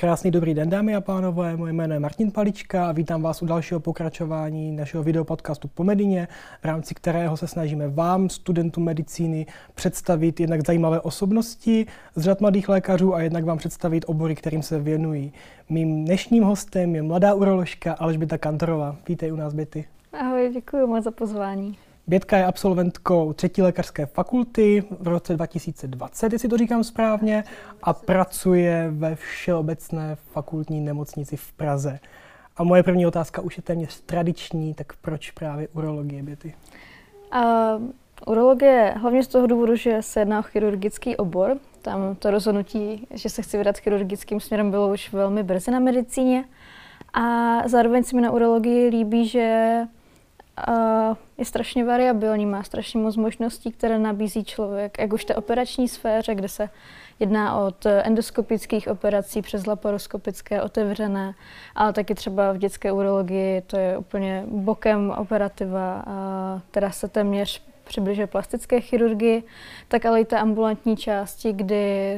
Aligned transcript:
Krásný 0.00 0.30
dobrý 0.30 0.54
den, 0.54 0.70
dámy 0.70 0.94
a 0.94 1.00
pánové. 1.00 1.56
Moje 1.56 1.72
jméno 1.72 1.94
je 1.94 2.00
Martin 2.00 2.30
Palička 2.30 2.88
a 2.88 2.92
vítám 2.92 3.22
vás 3.22 3.42
u 3.42 3.46
dalšího 3.46 3.80
pokračování 3.80 4.72
našeho 4.72 5.02
videopodcastu 5.02 5.68
po 5.68 5.84
Medině, 5.84 6.28
v 6.60 6.64
rámci 6.64 6.94
kterého 6.94 7.36
se 7.36 7.46
snažíme 7.46 7.88
vám, 7.88 8.28
studentům 8.28 8.84
medicíny, 8.84 9.46
představit 9.74 10.40
jednak 10.40 10.66
zajímavé 10.66 11.00
osobnosti 11.00 11.86
z 12.14 12.22
řad 12.22 12.40
mladých 12.40 12.68
lékařů 12.68 13.14
a 13.14 13.20
jednak 13.20 13.44
vám 13.44 13.58
představit 13.58 14.04
obory, 14.08 14.34
kterým 14.34 14.62
se 14.62 14.78
věnují. 14.78 15.32
Mým 15.68 16.04
dnešním 16.04 16.42
hostem 16.42 16.94
je 16.94 17.02
mladá 17.02 17.34
uroložka 17.34 17.92
Alžběta 17.92 18.38
Kantorová. 18.38 18.96
Vítej 19.08 19.32
u 19.32 19.36
nás, 19.36 19.54
Běty. 19.54 19.84
Ahoj, 20.12 20.50
děkuji 20.54 20.86
moc 20.86 21.04
za 21.04 21.10
pozvání. 21.10 21.76
Bětka 22.08 22.36
je 22.36 22.46
absolventkou 22.46 23.32
třetí 23.32 23.62
lékařské 23.62 24.06
fakulty 24.06 24.84
v 25.00 25.08
roce 25.08 25.34
2020, 25.34 26.32
jestli 26.32 26.48
to 26.48 26.56
říkám 26.56 26.84
správně, 26.84 27.44
a 27.82 27.92
pracuje 27.92 28.90
ve 28.90 29.14
Všeobecné 29.14 30.16
fakultní 30.32 30.80
nemocnici 30.80 31.36
v 31.36 31.52
Praze. 31.52 31.98
A 32.56 32.64
moje 32.64 32.82
první 32.82 33.06
otázka 33.06 33.42
už 33.42 33.56
je 33.56 33.62
téměř 33.62 34.00
tradiční, 34.00 34.74
tak 34.74 34.92
proč 35.00 35.30
právě 35.30 35.68
urologie, 35.68 36.22
Běty? 36.22 36.54
Uh, 37.34 37.82
urologie 38.26 38.94
hlavně 38.96 39.22
z 39.22 39.28
toho 39.28 39.46
důvodu, 39.46 39.76
že 39.76 40.02
se 40.02 40.20
jedná 40.20 40.38
o 40.38 40.42
chirurgický 40.42 41.16
obor. 41.16 41.56
Tam 41.82 42.16
to 42.16 42.30
rozhodnutí, 42.30 43.06
že 43.14 43.28
se 43.28 43.42
chci 43.42 43.58
vydat 43.58 43.78
chirurgickým 43.78 44.40
směrem, 44.40 44.70
bylo 44.70 44.92
už 44.92 45.12
velmi 45.12 45.42
brzy 45.42 45.70
na 45.70 45.78
medicíně. 45.78 46.44
A 47.14 47.22
zároveň 47.68 48.04
se 48.04 48.16
mi 48.16 48.22
na 48.22 48.30
urologii 48.30 48.88
líbí, 48.88 49.28
že 49.28 49.78
je 51.38 51.44
strašně 51.44 51.84
variabilní, 51.84 52.46
má 52.46 52.62
strašně 52.62 53.00
moc 53.00 53.16
možností, 53.16 53.72
které 53.72 53.98
nabízí 53.98 54.44
člověk, 54.44 54.98
jak 54.98 55.12
už 55.12 55.24
té 55.24 55.34
operační 55.34 55.88
sféře, 55.88 56.34
kde 56.34 56.48
se 56.48 56.68
jedná 57.20 57.58
od 57.58 57.86
endoskopických 57.86 58.88
operací 58.88 59.42
přes 59.42 59.66
laparoskopické 59.66 60.62
otevřené, 60.62 61.34
ale 61.74 61.92
taky 61.92 62.14
třeba 62.14 62.52
v 62.52 62.58
dětské 62.58 62.92
urologii 62.92 63.60
to 63.60 63.76
je 63.76 63.98
úplně 63.98 64.44
bokem 64.46 65.10
operativa, 65.10 66.04
která 66.70 66.90
se 66.90 67.08
téměř 67.08 67.62
přibližuje 67.84 68.26
plastické 68.26 68.80
chirurgii, 68.80 69.42
tak 69.88 70.06
ale 70.06 70.20
i 70.20 70.24
té 70.24 70.38
ambulantní 70.38 70.96
části, 70.96 71.52
kdy 71.52 72.14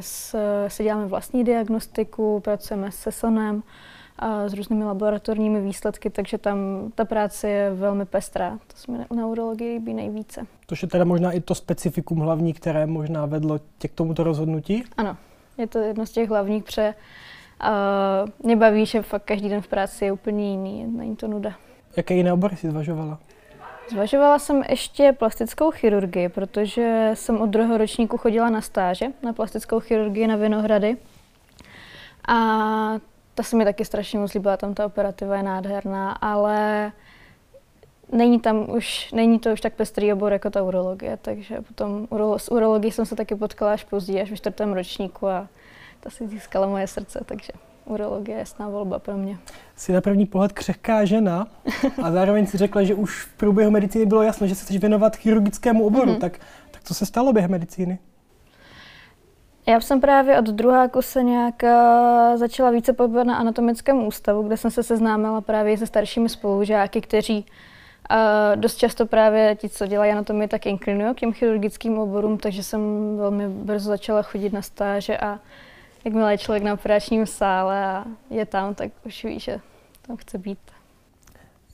se 0.69 0.83
děláme 0.83 1.07
vlastní 1.07 1.45
diagnostiku, 1.45 2.41
pracujeme 2.41 2.93
se 2.93 3.13
sonem, 3.13 3.63
a 4.21 4.49
s 4.49 4.55
různými 4.55 4.85
laboratorními 4.85 5.61
výsledky, 5.61 6.11
takže 6.11 6.39
tam 6.39 6.59
ta 6.95 7.05
práce 7.05 7.49
je 7.49 7.75
velmi 7.75 8.05
pestrá. 8.05 8.59
To 8.67 8.77
se 8.77 8.93
mi 8.93 8.99
na 9.17 9.27
urologii 9.27 9.73
líbí 9.73 9.95
nejvíce. 9.95 10.47
To 10.67 10.75
je 10.83 10.89
teda 10.89 11.05
možná 11.05 11.33
i 11.33 11.41
to 11.41 11.55
specifikum 11.55 12.19
hlavní, 12.19 12.53
které 12.53 12.87
možná 12.87 13.27
vedlo 13.27 13.61
tě 13.79 13.89
k 13.89 13.93
tomuto 13.93 14.25
rozhodnutí? 14.25 14.85
Ano, 14.97 15.17
je 15.59 15.67
to 15.67 15.79
jedno 15.79 16.07
z 16.07 16.11
těch 16.11 16.29
hlavních, 16.29 16.65
pře. 16.65 16.95
Uh, 17.65 18.31
mě 18.45 18.57
baví, 18.57 18.87
že 18.87 19.03
fakt 19.03 19.25
každý 19.25 19.49
den 19.49 19.61
v 19.61 19.69
práci 19.69 20.05
je 20.05 20.13
úplně 20.13 20.51
jiný, 20.51 20.85
není 20.85 21.17
to 21.17 21.29
nuda. 21.29 21.55
Jaké 21.97 22.15
jiné 22.15 22.33
obory 22.33 22.57
jsi 22.57 22.71
zvažovala? 22.71 23.19
Zvažovala 23.91 24.39
jsem 24.39 24.63
ještě 24.69 25.13
plastickou 25.13 25.71
chirurgii, 25.71 26.29
protože 26.29 27.11
jsem 27.15 27.41
od 27.41 27.47
druhého 27.47 27.79
ročníku 27.79 28.17
chodila 28.17 28.51
na 28.51 28.61
stáže 28.61 29.07
na 29.23 29.33
plastickou 29.33 29.81
chirurgii 29.81 30.27
na 30.27 30.37
Vinohrady. 30.37 30.97
A 32.29 32.37
ta 33.35 33.43
se 33.43 33.57
mi 33.57 33.65
taky 33.65 33.85
strašně 33.85 34.19
moc 34.19 34.35
líbila, 34.35 34.57
tam 34.57 34.75
ta 34.75 34.87
operativa 34.87 35.37
je 35.37 35.43
nádherná, 35.43 36.13
ale 36.13 36.93
není 38.13 38.41
tam 38.41 38.71
už, 38.71 39.13
není 39.13 39.39
to 39.39 39.53
už 39.53 39.61
tak 39.61 39.75
pestrý 39.75 40.13
obor 40.13 40.33
jako 40.33 40.51
ta 40.51 40.63
urologie, 40.63 41.19
takže 41.23 41.61
potom 41.61 42.07
uro, 42.11 42.39
s 42.39 42.53
urologií 42.53 42.93
jsem 42.93 43.07
se 43.07 43.17
taky 43.17 43.35
potkala 43.35 43.73
až 43.73 43.85
později, 43.85 44.23
až 44.23 44.31
v 44.31 44.37
čtvrtém 44.37 44.73
ročníku 44.73 45.29
a 45.29 45.49
ta 46.01 46.11
si 46.11 46.29
získala 46.29 46.67
moje 46.67 46.87
srdce, 46.87 47.21
takže 47.27 47.53
urologie 47.85 48.37
je 48.37 48.39
jasná 48.39 48.69
volba 48.69 48.99
pro 48.99 49.17
mě. 49.17 49.39
Jsi 49.77 49.93
na 49.93 50.01
první 50.01 50.27
pohled 50.27 50.53
křehká 50.53 51.05
žena 51.05 51.47
a 52.03 52.11
zároveň 52.11 52.47
si 52.47 52.59
řekla, 52.59 52.83
že 52.83 52.95
už 52.95 53.25
v 53.25 53.37
průběhu 53.37 53.71
medicíny 53.71 54.07
bylo 54.07 54.23
jasno, 54.23 54.47
že 54.47 54.55
se 54.55 54.65
chceš 54.65 54.77
věnovat 54.77 55.17
chirurgickému 55.17 55.87
oboru. 55.87 56.13
Mm-hmm. 56.13 56.21
Tak, 56.21 56.41
tak 56.71 56.83
co 56.85 56.95
se 56.95 57.07
stalo 57.07 57.33
během 57.33 57.51
medicíny? 57.51 57.99
Já 59.71 59.81
jsem 59.81 60.01
právě 60.01 60.39
od 60.39 60.45
druháku 60.45 61.03
se 61.03 61.23
nějak 61.23 61.63
uh, 61.63 62.37
začala 62.37 62.71
více 62.71 62.93
pohybovat 62.93 63.27
na 63.27 63.37
anatomickém 63.37 64.07
ústavu, 64.07 64.43
kde 64.43 64.57
jsem 64.57 64.71
se 64.71 64.83
seznámila 64.83 65.41
právě 65.41 65.79
se 65.79 65.87
staršími 65.87 66.29
spolužáky, 66.29 67.01
kteří 67.01 67.39
uh, 68.11 68.61
dost 68.61 68.77
často 68.77 69.07
právě 69.07 69.57
ti, 69.57 69.69
co 69.69 69.87
dělají 69.87 70.13
anatomii, 70.13 70.49
tak 70.49 70.67
inklinují 70.67 71.15
k 71.15 71.21
těm 71.21 71.33
chirurgickým 71.33 71.99
oborům, 71.99 72.39
takže 72.39 72.63
jsem 72.63 72.81
velmi 73.17 73.49
brzo 73.49 73.89
začala 73.89 74.23
chodit 74.23 74.53
na 74.53 74.63
stáže 74.63 75.19
a 75.19 75.39
jakmile 76.05 76.33
je 76.33 76.39
člověk 76.39 76.63
na 76.63 76.75
operačním 76.75 77.27
sále 77.27 77.85
a 77.85 78.05
je 78.31 78.47
tam, 78.47 78.75
tak 78.75 78.91
už 79.07 79.25
ví, 79.25 79.41
že 79.41 79.61
tam 80.03 80.17
chce 80.17 80.39
být. 80.39 80.59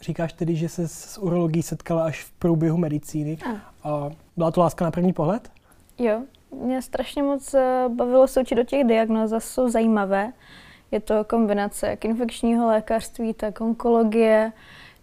Říkáš 0.01 0.33
tedy, 0.33 0.56
že 0.56 0.69
se 0.69 0.89
s 0.89 1.19
urologií 1.19 1.62
setkala 1.62 2.05
až 2.05 2.25
v 2.25 2.31
průběhu 2.31 2.77
medicíny. 2.77 3.39
A. 3.47 3.89
a 3.89 4.11
byla 4.37 4.51
to 4.51 4.61
láska 4.61 4.85
na 4.85 4.91
první 4.91 5.12
pohled? 5.12 5.51
Jo, 5.99 6.23
mě 6.51 6.83
strašně 6.83 7.23
moc 7.23 7.55
eh, 7.55 7.84
bavilo 7.89 8.27
se 8.27 8.41
učit 8.41 8.55
do 8.55 8.65
těch 8.65 8.84
diagnóz, 8.84 9.33
jsou 9.39 9.69
zajímavé. 9.69 10.33
Je 10.91 11.01
to 11.01 11.25
kombinace 11.25 11.87
jak 11.87 12.05
infekčního 12.05 12.67
lékařství, 12.67 13.34
tak 13.34 13.61
onkologie. 13.61 14.53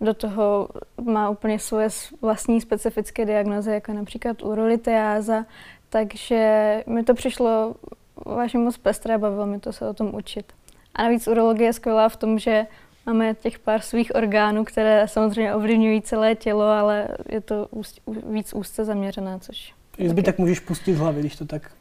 Do 0.01 0.13
toho 0.13 0.69
má 1.01 1.29
úplně 1.29 1.59
svoje 1.59 1.89
vlastní 2.21 2.61
specifické 2.61 3.25
diagnozy, 3.25 3.71
jako 3.71 3.93
například 3.93 4.43
urolitiáza. 4.43 5.45
Takže 5.89 6.83
mi 6.87 7.03
to 7.03 7.13
přišlo 7.13 7.75
vážně 8.25 8.59
moc 8.59 8.77
pestré, 8.77 9.17
bavilo 9.17 9.45
mi 9.45 9.59
to 9.59 9.73
se 9.73 9.87
o 9.87 9.93
tom 9.93 10.15
učit. 10.15 10.53
A 10.95 11.03
navíc 11.03 11.27
urologie 11.27 11.67
je 11.67 11.73
skvělá 11.73 12.09
v 12.09 12.15
tom, 12.15 12.39
že 12.39 12.67
máme 13.05 13.35
těch 13.35 13.59
pár 13.59 13.81
svých 13.81 14.15
orgánů, 14.15 14.65
které 14.65 15.07
samozřejmě 15.07 15.55
ovlivňují 15.55 16.01
celé 16.01 16.35
tělo, 16.35 16.63
ale 16.63 17.07
je 17.29 17.41
to 17.41 17.67
víc 18.29 18.53
úzce 18.53 18.85
zaměřené, 18.85 19.39
což 19.39 19.73
Zbytek 20.07 20.37
můžeš 20.37 20.59
pustit 20.59 20.95
z 20.95 20.99
hlavy, 20.99 21.19
když 21.19 21.35
to 21.35 21.45
tak 21.45 21.71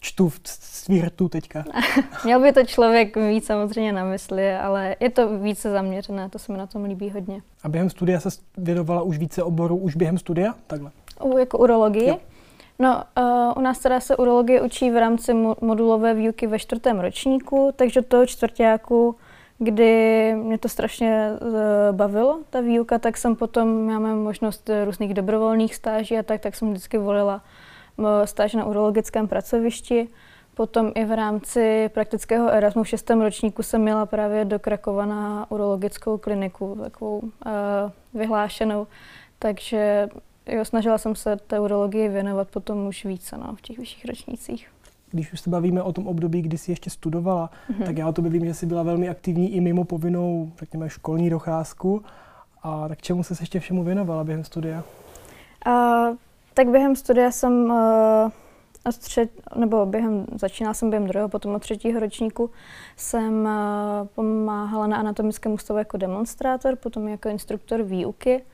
čtu 0.00 0.28
v 0.28 0.40
svirtu 0.44 1.28
teďka. 1.28 1.64
Měl 2.24 2.40
by 2.40 2.52
to 2.52 2.64
člověk 2.64 3.16
mít 3.16 3.44
samozřejmě 3.44 3.92
na 3.92 4.04
mysli, 4.04 4.54
ale 4.54 4.96
je 5.00 5.10
to 5.10 5.38
více 5.38 5.70
zaměřené, 5.70 6.28
to 6.28 6.38
se 6.38 6.52
mi 6.52 6.58
na 6.58 6.66
tom 6.66 6.84
líbí 6.84 7.10
hodně. 7.10 7.42
A 7.62 7.68
během 7.68 7.90
studia 7.90 8.20
se 8.20 8.28
věnovala 8.56 9.02
už 9.02 9.18
více 9.18 9.42
oborů, 9.42 9.76
už 9.76 9.96
během 9.96 10.18
studia? 10.18 10.54
Takhle. 10.66 10.90
U, 11.22 11.38
jako 11.38 11.58
urologii? 11.58 12.08
Jo. 12.08 12.18
No, 12.78 13.02
uh, 13.18 13.52
u 13.56 13.60
nás 13.60 13.78
teda 13.78 14.00
se 14.00 14.16
urologie 14.16 14.60
učí 14.60 14.90
v 14.90 15.00
rámci 15.00 15.34
modulové 15.60 16.14
výuky 16.14 16.46
ve 16.46 16.58
čtvrtém 16.58 17.00
ročníku, 17.00 17.72
takže 17.76 18.02
toho 18.02 18.26
čtvrtáku, 18.26 19.16
kdy 19.58 20.34
mě 20.34 20.58
to 20.58 20.68
strašně 20.68 21.30
uh, 21.32 21.96
bavilo, 21.96 22.38
ta 22.50 22.60
výuka, 22.60 22.98
tak 22.98 23.16
jsem 23.16 23.36
potom, 23.36 23.86
máme 23.86 24.14
možnost 24.14 24.70
různých 24.84 25.14
dobrovolných 25.14 25.74
stáží 25.74 26.18
a 26.18 26.22
tak, 26.22 26.40
tak 26.40 26.54
jsem 26.54 26.70
vždycky 26.70 26.98
volila 26.98 27.42
stáž 28.24 28.54
na 28.54 28.64
urologickém 28.64 29.28
pracovišti. 29.28 30.08
Potom 30.54 30.92
i 30.94 31.04
v 31.04 31.16
rámci 31.16 31.90
praktického 31.94 32.48
Erasmu 32.48 32.82
v 32.82 32.88
šestém 32.88 33.20
ročníku 33.20 33.62
jsem 33.62 33.82
měla 33.82 34.06
právě 34.06 34.44
do 34.44 34.58
Krakova 34.58 35.06
na 35.06 35.50
urologickou 35.50 36.18
kliniku, 36.18 36.78
takovou 36.82 37.18
uh, 37.18 37.30
vyhlášenou. 38.14 38.86
Takže 39.38 40.08
jo, 40.46 40.64
snažila 40.64 40.98
jsem 40.98 41.14
se 41.14 41.36
té 41.36 41.60
urologii 41.60 42.08
věnovat 42.08 42.48
potom 42.48 42.86
už 42.86 43.04
více 43.04 43.38
no, 43.38 43.54
v 43.56 43.60
těch 43.60 43.78
vyšších 43.78 44.04
ročnících. 44.04 44.68
Když 45.10 45.32
už 45.32 45.40
se 45.40 45.50
bavíme 45.50 45.82
o 45.82 45.92
tom 45.92 46.06
období, 46.06 46.42
kdy 46.42 46.58
jsi 46.58 46.72
ještě 46.72 46.90
studovala, 46.90 47.50
mm-hmm. 47.70 47.84
tak 47.84 47.98
já 47.98 48.08
o 48.08 48.12
tobě 48.12 48.30
vím, 48.30 48.44
že 48.44 48.54
jsi 48.54 48.66
byla 48.66 48.82
velmi 48.82 49.08
aktivní 49.08 49.54
i 49.54 49.60
mimo 49.60 49.84
povinnou, 49.84 50.52
řekněme, 50.58 50.90
školní 50.90 51.30
docházku. 51.30 52.02
A 52.62 52.88
tak 52.88 53.02
čemu 53.02 53.22
se 53.22 53.34
ještě 53.40 53.60
všemu 53.60 53.84
věnovala 53.84 54.24
během 54.24 54.44
studia? 54.44 54.84
Uh, 55.66 56.16
tak 56.60 56.68
během 56.68 56.96
studia 56.96 57.30
jsem 57.30 57.64
uh, 57.70 58.30
od 58.86 58.98
třet, 58.98 59.30
nebo 59.56 59.86
během, 59.86 60.26
začínala 60.34 60.74
jsem 60.74 60.90
během 60.90 61.06
druhého, 61.08 61.28
potom 61.28 61.54
od 61.54 61.58
třetího 61.58 62.00
ročníku 62.00 62.50
jsem 62.96 63.44
uh, 63.44 64.06
pomáhala 64.14 64.86
na 64.86 64.96
anatomickém 64.96 65.52
ústavu 65.52 65.78
jako 65.78 65.96
demonstrátor, 65.96 66.76
potom 66.76 67.08
jako 67.08 67.28
instruktor 67.28 67.82
výuky. 67.82 68.44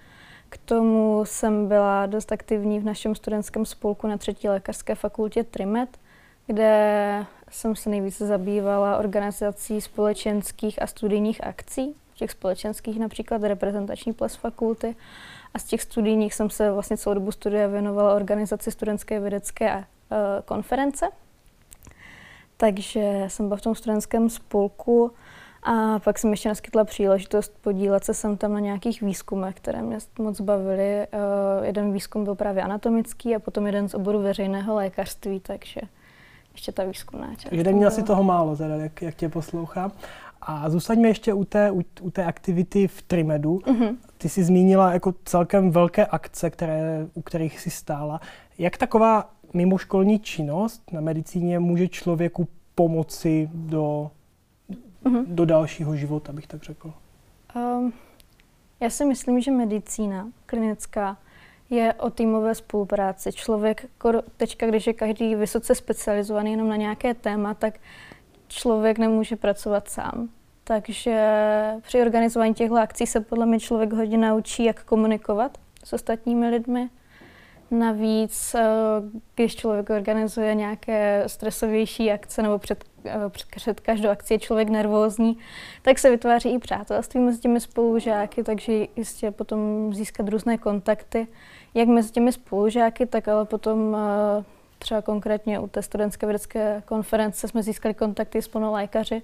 K 0.48 0.58
tomu 0.58 1.22
jsem 1.24 1.68
byla 1.68 2.06
dost 2.06 2.32
aktivní 2.32 2.80
v 2.80 2.84
našem 2.84 3.14
studentském 3.14 3.66
spolku 3.66 4.06
na 4.06 4.16
třetí 4.16 4.48
lékařské 4.48 4.94
fakultě 4.94 5.44
TRIMET, 5.44 5.98
kde 6.46 7.26
jsem 7.50 7.76
se 7.76 7.90
nejvíce 7.90 8.26
zabývala 8.26 8.98
organizací 8.98 9.80
společenských 9.80 10.82
a 10.82 10.86
studijních 10.86 11.44
akcí, 11.44 11.94
těch 12.14 12.30
společenských 12.30 12.98
například 12.98 13.42
reprezentační 13.42 14.12
ples 14.12 14.36
fakulty 14.36 14.96
a 15.54 15.58
z 15.58 15.64
těch 15.64 15.82
studijních 15.82 16.34
jsem 16.34 16.50
se 16.50 16.70
vlastně 16.70 16.96
celou 16.96 17.14
dobu 17.14 17.32
studia 17.32 17.66
věnovala 17.66 18.14
organizaci 18.14 18.70
studentské 18.70 19.20
vědecké 19.20 19.76
uh, 19.76 19.84
konference. 20.44 21.08
Takže 22.56 23.24
jsem 23.28 23.48
byla 23.48 23.56
v 23.56 23.62
tom 23.62 23.74
studentském 23.74 24.30
spolku 24.30 25.12
a 25.62 25.98
pak 25.98 26.18
jsem 26.18 26.30
ještě 26.30 26.48
naskytla 26.48 26.84
příležitost 26.84 27.54
podílet 27.60 28.04
se 28.04 28.14
sem 28.14 28.36
tam 28.36 28.52
na 28.52 28.60
nějakých 28.60 29.02
výzkumech, 29.02 29.54
které 29.54 29.82
mě 29.82 29.98
moc 30.18 30.40
bavily. 30.40 31.06
Uh, 31.58 31.64
jeden 31.64 31.92
výzkum 31.92 32.24
byl 32.24 32.34
právě 32.34 32.62
anatomický 32.62 33.36
a 33.36 33.38
potom 33.38 33.66
jeden 33.66 33.88
z 33.88 33.94
oboru 33.94 34.22
veřejného 34.22 34.74
lékařství, 34.74 35.40
takže 35.40 35.80
ještě 36.52 36.72
ta 36.72 36.84
výzkumná 36.84 37.34
část. 37.34 37.50
Takže 37.50 37.72
měl 37.72 37.90
si 37.90 38.02
toho 38.02 38.24
málo, 38.24 38.56
teda, 38.56 38.76
jak, 38.76 39.02
jak 39.02 39.14
tě 39.14 39.28
poslouchám. 39.28 39.92
A 40.40 40.70
zůstaňme 40.70 41.08
ještě 41.08 41.34
u 41.34 41.44
té, 41.44 41.70
u, 41.70 41.82
u 42.00 42.10
té 42.10 42.24
aktivity 42.24 42.88
v 42.88 43.02
Trimedu. 43.02 43.58
Mm-hmm. 43.58 43.96
Ty 44.18 44.28
jsi 44.28 44.44
zmínila 44.44 44.92
jako 44.92 45.14
celkem 45.24 45.70
velké 45.70 46.06
akce, 46.06 46.50
které, 46.50 47.06
u 47.14 47.22
kterých 47.22 47.60
jsi 47.60 47.70
stála. 47.70 48.20
Jak 48.58 48.76
taková 48.76 49.30
mimoškolní 49.54 50.18
činnost 50.18 50.92
na 50.92 51.00
medicíně 51.00 51.58
může 51.58 51.88
člověku 51.88 52.48
pomoci 52.74 53.50
do, 53.54 54.10
mm-hmm. 55.04 55.24
do 55.26 55.44
dalšího 55.44 55.96
života, 55.96 56.32
bych 56.32 56.46
tak 56.46 56.62
řekl? 56.62 56.92
Um, 57.56 57.92
já 58.80 58.90
si 58.90 59.04
myslím, 59.04 59.40
že 59.40 59.50
medicína 59.50 60.28
klinická 60.46 61.16
je 61.70 61.94
o 61.94 62.10
týmové 62.10 62.54
spolupráci. 62.54 63.32
Člověk, 63.32 63.86
teďka, 64.36 64.66
když 64.66 64.86
je 64.86 64.92
každý 64.92 65.34
vysoce 65.34 65.74
specializovaný 65.74 66.50
jenom 66.50 66.68
na 66.68 66.76
nějaké 66.76 67.14
téma, 67.14 67.54
tak 67.54 67.74
člověk 68.48 68.98
nemůže 68.98 69.36
pracovat 69.36 69.88
sám. 69.88 70.28
Takže 70.64 71.32
při 71.82 72.00
organizování 72.00 72.54
těchto 72.54 72.76
akcí 72.76 73.06
se 73.06 73.20
podle 73.20 73.46
mě 73.46 73.60
člověk 73.60 73.92
hodně 73.92 74.18
naučí, 74.18 74.64
jak 74.64 74.84
komunikovat 74.84 75.58
s 75.84 75.92
ostatními 75.92 76.48
lidmi. 76.48 76.88
Navíc, 77.70 78.54
eh, 78.54 78.64
když 79.34 79.56
člověk 79.56 79.90
organizuje 79.90 80.54
nějaké 80.54 81.24
stresovější 81.26 82.12
akce 82.12 82.42
nebo 82.42 82.58
před, 82.58 82.84
eh, 83.04 83.18
před 83.56 83.80
každou 83.80 84.08
akcí 84.08 84.34
je 84.34 84.38
člověk 84.38 84.68
nervózní, 84.68 85.38
tak 85.82 85.98
se 85.98 86.10
vytváří 86.10 86.54
i 86.54 86.58
přátelství 86.58 87.20
mezi 87.20 87.40
těmi 87.40 87.60
spolužáky, 87.60 88.42
takže 88.42 88.86
jistě 88.96 89.30
potom 89.30 89.90
získat 89.94 90.28
různé 90.28 90.58
kontakty, 90.58 91.26
jak 91.74 91.88
mezi 91.88 92.12
těmi 92.12 92.32
spolužáky, 92.32 93.06
tak 93.06 93.28
ale 93.28 93.44
potom 93.44 93.96
eh, 93.96 94.44
třeba 94.78 95.02
konkrétně 95.02 95.60
u 95.60 95.66
té 95.68 95.82
studentské 95.82 96.26
vědecké 96.26 96.82
konference 96.84 97.48
jsme 97.48 97.62
získali 97.62 97.94
kontakty 97.94 98.42
s 98.42 98.48
plnou 98.48 98.72
lékaři, 98.72 99.22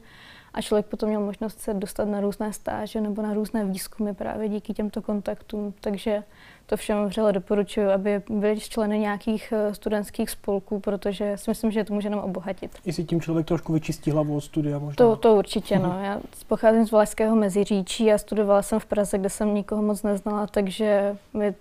a 0.54 0.62
člověk 0.62 0.86
potom 0.86 1.08
měl 1.08 1.20
možnost 1.20 1.60
se 1.60 1.74
dostat 1.74 2.04
na 2.04 2.20
různé 2.20 2.52
stáže 2.52 3.00
nebo 3.00 3.22
na 3.22 3.34
různé 3.34 3.64
výzkumy 3.64 4.14
právě 4.14 4.48
díky 4.48 4.74
těmto 4.74 5.02
kontaktům. 5.02 5.74
Takže 5.80 6.22
to 6.66 6.76
všem 6.76 7.06
vřele 7.06 7.32
doporučuji, 7.32 7.86
aby 7.86 8.22
byli 8.30 8.60
členy 8.60 8.98
nějakých 8.98 9.52
eh, 9.52 9.74
studentských 9.74 10.30
spolků, 10.30 10.80
protože 10.80 11.36
si 11.36 11.50
myslím, 11.50 11.70
že 11.70 11.84
to 11.84 11.94
může 11.94 12.10
nám 12.10 12.20
obohatit. 12.20 12.70
I 12.84 12.92
si 12.92 13.04
tím 13.04 13.20
člověk 13.20 13.46
trošku 13.46 13.72
vyčistí 13.72 14.10
hlavu 14.10 14.36
od 14.36 14.40
studia 14.40 14.78
možná. 14.78 14.94
To, 14.96 15.16
to 15.16 15.34
určitě, 15.34 15.78
no. 15.78 16.00
Já 16.02 16.20
pocházím 16.48 16.86
z 16.86 16.90
Valašského 16.90 17.36
Meziříčí 17.36 18.12
a 18.12 18.18
studovala 18.18 18.62
jsem 18.62 18.80
v 18.80 18.86
Praze, 18.86 19.18
kde 19.18 19.30
jsem 19.30 19.54
nikoho 19.54 19.82
moc 19.82 20.02
neznala, 20.02 20.46
takže 20.46 21.16
mi 21.34 21.54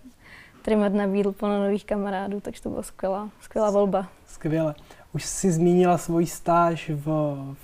Trimed 0.61 0.93
nabídl 0.93 1.31
plno 1.31 1.59
nových 1.59 1.85
kamarádů, 1.85 2.39
takže 2.41 2.61
to 2.61 2.69
byla 2.69 2.83
skvělá, 2.83 3.29
skvělá 3.41 3.71
volba. 3.71 4.07
Skvěle. 4.27 4.75
Už 5.13 5.25
jsi 5.25 5.51
zmínila 5.51 5.97
svoji 5.97 6.27
stáž 6.27 6.89
v, 6.89 7.05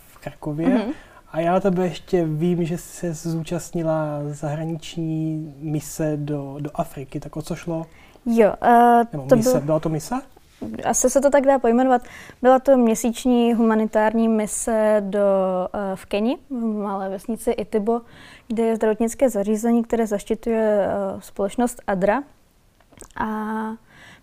v 0.07 0.17
Krakově. 0.17 0.67
Mm-hmm. 0.67 0.93
A 1.31 1.39
já 1.39 1.53
na 1.53 1.59
tebe 1.59 1.83
ještě 1.83 2.25
vím, 2.25 2.65
že 2.65 2.77
se 2.77 3.13
zúčastnila 3.13 4.19
zahraniční 4.25 5.53
mise 5.59 6.17
do, 6.17 6.57
do 6.59 6.69
Afriky. 6.75 7.19
Tak 7.19 7.37
o 7.37 7.41
co 7.41 7.55
šlo? 7.55 7.85
Jo. 8.25 8.53
Uh, 8.63 9.03
Nebo 9.11 9.27
to 9.27 9.35
mise. 9.35 9.51
Byl... 9.51 9.61
Byla 9.61 9.79
to 9.79 9.89
mise? 9.89 10.15
Asi 10.85 11.09
se 11.09 11.21
to 11.21 11.29
tak 11.29 11.45
dá 11.45 11.59
pojmenovat. 11.59 12.01
Byla 12.41 12.59
to 12.59 12.77
měsíční 12.77 13.53
humanitární 13.53 14.27
mise 14.27 15.03
do, 15.05 15.19
uh, 15.73 15.95
v 15.95 16.05
Keni, 16.05 16.37
v 16.49 16.53
malé 16.83 17.09
vesnici 17.09 17.51
Itibo, 17.51 18.01
kde 18.47 18.63
je 18.63 18.75
zdravotnické 18.75 19.29
zařízení, 19.29 19.83
které 19.83 20.07
zaštiťuje 20.07 20.87
uh, 21.13 21.19
společnost 21.21 21.81
ADRA. 21.87 22.23
A 23.15 23.25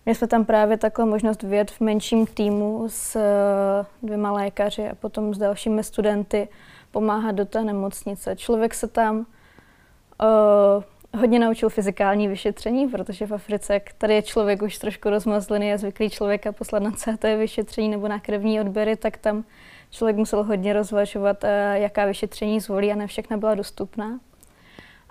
měli 0.05 0.15
jsme 0.15 0.27
tam 0.27 0.45
právě 0.45 0.77
takovou 0.77 1.09
možnost 1.09 1.43
vyjet 1.43 1.71
v 1.71 1.81
menším 1.81 2.25
týmu 2.25 2.85
s 2.87 3.15
uh, 3.15 3.85
dvěma 4.03 4.31
lékaři 4.31 4.89
a 4.89 4.95
potom 4.95 5.33
s 5.33 5.37
dalšími 5.37 5.83
studenty 5.83 6.47
pomáhat 6.91 7.31
do 7.31 7.45
té 7.45 7.63
nemocnice. 7.63 8.35
Člověk 8.35 8.73
se 8.73 8.87
tam 8.87 9.17
uh, 9.17 10.83
hodně 11.19 11.39
naučil 11.39 11.69
fyzikální 11.69 12.27
vyšetření, 12.27 12.87
protože 12.87 13.25
v 13.25 13.33
Africe, 13.33 13.81
tady 13.97 14.13
je 14.13 14.21
člověk 14.21 14.61
už 14.61 14.77
trošku 14.77 15.09
rozmazlený 15.09 15.73
a 15.73 15.77
zvyklý 15.77 16.09
člověka 16.09 16.51
poslat 16.51 16.83
na 16.83 16.91
CT 16.91 17.23
vyšetření 17.23 17.89
nebo 17.89 18.07
na 18.07 18.19
krevní 18.19 18.61
odběry, 18.61 18.95
tak 18.95 19.17
tam 19.17 19.43
člověk 19.89 20.17
musel 20.17 20.43
hodně 20.43 20.73
rozvažovat, 20.73 21.43
uh, 21.43 21.49
jaká 21.73 22.05
vyšetření 22.05 22.59
zvolí 22.59 22.91
a 22.91 22.95
ne 22.95 23.07
všechna 23.07 23.37
byla 23.37 23.55
dostupná. 23.55 24.19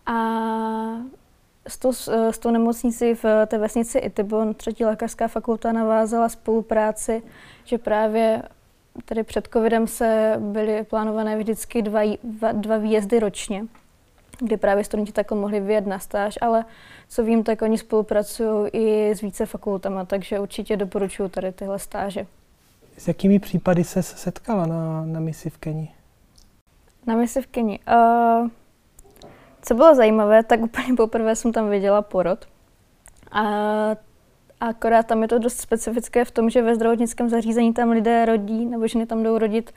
A 0.06 0.14
s 1.68 1.78
tou, 1.78 1.92
s 2.30 2.38
tou 2.38 2.50
nemocnicí 2.50 3.14
v 3.14 3.46
té 3.46 3.58
vesnici 3.58 3.98
Itibon 3.98 4.54
třetí 4.54 4.84
lékařská 4.84 5.28
fakulta 5.28 5.72
navázala 5.72 6.28
spolupráci, 6.28 7.22
že 7.64 7.78
právě 7.78 8.42
Tady 9.04 9.22
před 9.22 9.48
covidem 9.52 9.86
se 9.86 10.34
byly 10.38 10.84
plánované 10.84 11.36
vždycky 11.36 11.82
dva, 11.82 12.00
dva 12.52 12.76
výjezdy 12.76 13.20
ročně, 13.20 13.66
kdy 14.38 14.56
právě 14.56 14.84
studenti 14.84 15.12
takhle 15.12 15.38
mohli 15.38 15.60
vyjet 15.60 15.86
na 15.86 15.98
stáž, 15.98 16.38
ale 16.40 16.64
co 17.08 17.24
vím, 17.24 17.44
tak 17.44 17.62
oni 17.62 17.78
spolupracují 17.78 18.70
i 18.72 19.10
s 19.10 19.20
více 19.20 19.46
fakultama, 19.46 20.04
takže 20.04 20.40
určitě 20.40 20.76
doporučuji 20.76 21.28
tady 21.28 21.52
tyhle 21.52 21.78
stáže. 21.78 22.26
S 22.98 23.08
jakými 23.08 23.38
případy 23.38 23.84
se 23.84 24.02
setkala 24.02 24.66
na, 24.66 25.04
na 25.04 25.20
misi 25.20 25.50
v 25.50 25.58
Keni? 25.58 25.94
Na 27.06 27.16
misi 27.16 27.42
v 27.42 27.46
Keni? 27.46 27.78
Uh, 27.78 28.48
co 29.64 29.74
bylo 29.74 29.94
zajímavé, 29.94 30.42
tak 30.42 30.60
úplně 30.60 30.94
poprvé 30.96 31.36
jsem 31.36 31.52
tam 31.52 31.70
viděla 31.70 32.02
porod. 32.02 32.46
A 33.32 33.44
Akorát 34.60 35.06
tam 35.06 35.22
je 35.22 35.28
to 35.28 35.38
dost 35.38 35.56
specifické 35.56 36.24
v 36.24 36.30
tom, 36.30 36.50
že 36.50 36.62
ve 36.62 36.74
zdravotnickém 36.74 37.28
zařízení 37.28 37.72
tam 37.72 37.90
lidé 37.90 38.24
rodí, 38.24 38.66
nebo 38.66 38.86
ženy 38.86 39.06
tam 39.06 39.22
jdou 39.22 39.38
rodit 39.38 39.72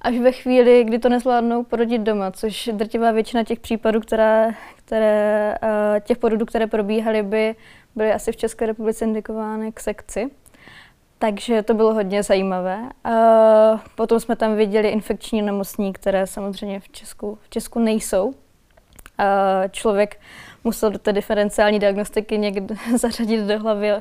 až 0.00 0.18
ve 0.18 0.32
chvíli, 0.32 0.84
kdy 0.84 0.98
to 0.98 1.08
nezvládnou 1.08 1.64
porodit 1.64 2.00
doma, 2.00 2.30
což 2.30 2.70
drtivá 2.72 3.10
většina 3.10 3.44
těch 3.44 3.60
případů, 3.60 4.00
které, 4.00 4.50
které, 4.76 5.54
eh, 5.62 6.00
těch 6.00 6.18
porodů, 6.18 6.46
které 6.46 6.66
probíhaly, 6.66 7.22
by 7.22 7.54
byly 7.94 8.12
asi 8.12 8.32
v 8.32 8.36
České 8.36 8.66
republice 8.66 9.04
indikovány 9.04 9.72
k 9.72 9.80
sekci. 9.80 10.30
Takže 11.18 11.62
to 11.62 11.74
bylo 11.74 11.94
hodně 11.94 12.22
zajímavé. 12.22 12.78
Potom 13.94 14.20
jsme 14.20 14.36
tam 14.36 14.56
viděli 14.56 14.88
infekční 14.88 15.42
nemocní, 15.42 15.92
které 15.92 16.26
samozřejmě 16.26 16.80
v 16.80 16.88
Česku, 16.88 17.38
v 17.42 17.48
Česku 17.48 17.78
nejsou. 17.78 18.34
Člověk 19.70 20.20
musel 20.64 20.90
do 20.90 20.98
té 20.98 21.12
diferenciální 21.12 21.78
diagnostiky 21.78 22.38
někde 22.38 22.74
zařadit 22.96 23.40
do 23.40 23.58
hlavy 23.58 23.92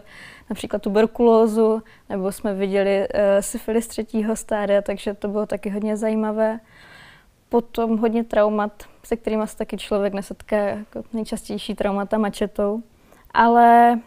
například 0.50 0.81
tuberkulózu, 0.81 1.83
nebo 2.09 2.31
jsme 2.31 2.53
viděli 2.53 3.00
uh, 3.00 3.19
syfilis 3.39 3.88
třetího 3.88 4.35
stádia, 4.35 4.81
takže 4.81 5.13
to 5.13 5.27
bylo 5.27 5.45
taky 5.45 5.69
hodně 5.69 5.97
zajímavé. 5.97 6.59
Potom 7.49 7.97
hodně 7.97 8.23
traumat, 8.23 8.83
se 9.04 9.16
kterými 9.16 9.47
se 9.47 9.57
taky 9.57 9.78
člověk 9.78 10.13
nesetká, 10.13 10.57
jako 10.57 11.04
nejčastější 11.13 11.75
traumata 11.75 12.18
mačetou. 12.18 12.83
Ale 13.33 13.99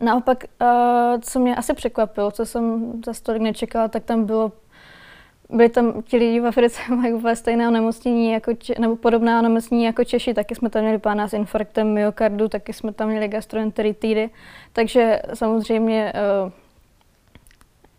naopak, 0.00 0.44
uh, 0.44 1.20
co 1.20 1.40
mě 1.40 1.56
asi 1.56 1.74
překvapilo, 1.74 2.30
co 2.30 2.46
jsem 2.46 2.92
za 3.06 3.14
stolik 3.14 3.42
nečekala, 3.42 3.88
tak 3.88 4.04
tam 4.04 4.24
bylo 4.24 4.52
byli 5.52 5.68
tam 5.68 6.02
ti 6.02 6.16
lidi 6.16 6.40
v 6.40 6.46
Africe, 6.46 6.80
mají 6.96 7.12
úplně 7.12 7.36
stejné 7.36 7.68
onemocnění, 7.68 8.32
jako, 8.32 8.52
nebo 8.78 8.96
podobná 8.96 9.38
onemocnění 9.38 9.84
jako 9.84 10.04
Češi, 10.04 10.34
taky 10.34 10.54
jsme 10.54 10.70
tam 10.70 10.82
měli 10.82 10.98
pána 10.98 11.28
s 11.28 11.32
infarktem 11.32 11.92
myokardu, 11.92 12.48
taky 12.48 12.72
jsme 12.72 12.92
tam 12.92 13.08
měli 13.08 13.28
gastroenteritidy, 13.28 14.30
takže 14.72 15.22
samozřejmě 15.34 16.12
uh, 16.44 16.52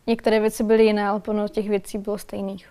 některé 0.08 0.40
věci 0.40 0.64
byly 0.64 0.86
jiné, 0.86 1.08
ale 1.08 1.20
plno 1.20 1.48
těch 1.48 1.70
věcí 1.70 1.98
bylo 1.98 2.18
stejných, 2.18 2.70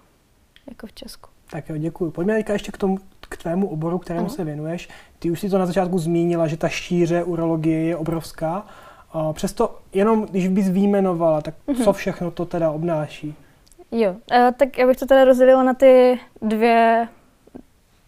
jako 0.68 0.86
v 0.86 0.92
Česku. 0.92 1.28
Tak 1.50 1.68
jo, 1.68 1.76
děkuji. 1.76 2.10
Pojďme 2.10 2.34
teďka 2.34 2.52
ještě 2.52 2.72
k 2.72 2.78
tomu, 2.78 2.98
k 3.20 3.36
tvému 3.36 3.68
oboru, 3.68 3.98
kterému 3.98 4.26
ano. 4.26 4.34
se 4.34 4.44
věnuješ. 4.44 4.88
Ty 5.18 5.30
už 5.30 5.40
si 5.40 5.50
to 5.50 5.58
na 5.58 5.66
začátku 5.66 5.98
zmínila, 5.98 6.46
že 6.46 6.56
ta 6.56 6.68
šíře 6.68 7.24
urologie 7.24 7.84
je 7.84 7.96
obrovská. 7.96 8.66
Uh, 9.14 9.32
přesto 9.32 9.78
jenom, 9.92 10.26
když 10.26 10.48
bys 10.48 10.68
výjmenovala, 10.68 11.40
tak 11.40 11.54
co 11.66 11.82
mhm. 11.82 11.92
všechno 11.92 12.30
to 12.30 12.44
teda 12.44 12.70
obnáší? 12.70 13.34
Jo, 13.92 14.10
uh, 14.10 14.50
tak 14.56 14.78
já 14.78 14.86
bych 14.86 14.96
to 14.96 15.06
teda 15.06 15.24
rozdělila 15.24 15.62
na 15.62 15.74
ty 15.74 16.20
dvě, 16.42 17.08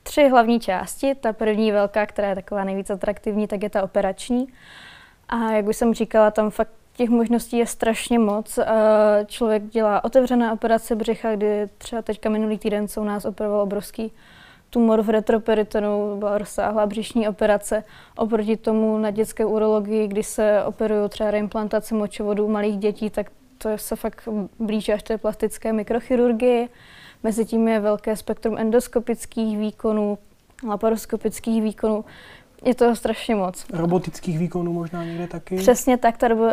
tři 0.03 0.29
hlavní 0.29 0.61
části. 0.61 1.15
Ta 1.15 1.33
první 1.33 1.73
velká, 1.73 2.07
která 2.07 2.29
je 2.29 2.35
taková 2.35 2.65
nejvíc 2.65 2.91
atraktivní, 2.91 3.47
tak 3.47 3.63
je 3.63 3.71
ta 3.71 3.83
operační. 3.83 4.47
A 5.29 5.53
jak 5.53 5.67
už 5.67 5.77
jsem 5.77 5.95
říkala, 5.95 6.31
tam 6.31 6.51
fakt 6.51 6.71
těch 6.97 7.11
možností 7.11 7.59
je 7.59 7.67
strašně 7.67 8.19
moc. 8.19 8.59
Uh, 8.59 8.65
člověk 9.27 9.63
dělá 9.63 10.05
otevřené 10.05 10.53
operace 10.53 10.95
břicha, 10.95 11.37
kdy 11.37 11.69
třeba 11.79 12.03
teďka 12.03 12.29
minulý 12.29 12.59
týden 12.59 12.89
se 12.89 13.01
u 13.01 13.05
nás 13.05 13.25
operoval 13.25 13.61
obrovský 13.61 14.13
tumor 14.71 15.03
v 15.03 15.11
retroperitonu, 15.11 16.17
byla 16.17 16.39
rozsáhlá 16.39 16.87
břišní 16.87 17.29
operace. 17.29 17.85
Oproti 18.17 18.57
tomu 18.57 18.99
na 18.99 19.11
dětské 19.11 19.45
urologii, 19.45 20.09
kdy 20.09 20.23
se 20.23 20.65
operují 20.65 21.09
třeba 21.09 21.31
reimplantace 21.31 21.95
močovodu 21.95 22.47
u 22.47 22.51
malých 22.51 22.77
dětí, 22.77 23.11
tak 23.11 23.27
to 23.59 23.79
se 23.79 23.97
fakt 23.97 24.29
blíží 24.59 24.93
až 24.93 25.03
té 25.03 25.19
plastické 25.19 25.73
mikrochirurgii. 25.73 26.69
Mezi 27.23 27.45
tím 27.45 27.69
je 27.69 27.81
velké 27.81 28.17
spektrum 28.17 28.59
endoskopických 28.59 29.59
výkonů, 29.59 30.19
laparoskopických 30.69 31.63
výkonů. 31.63 32.05
Je 32.65 32.75
to 32.75 32.97
strašně 32.97 33.35
moc. 33.35 33.67
Robotických 33.73 34.39
výkonů 34.39 34.73
možná 34.73 35.05
někde 35.05 35.27
taky? 35.27 35.57
Přesně 35.57 35.97
tak, 35.99 36.17
ta, 36.17 36.35
uh, 36.35 36.49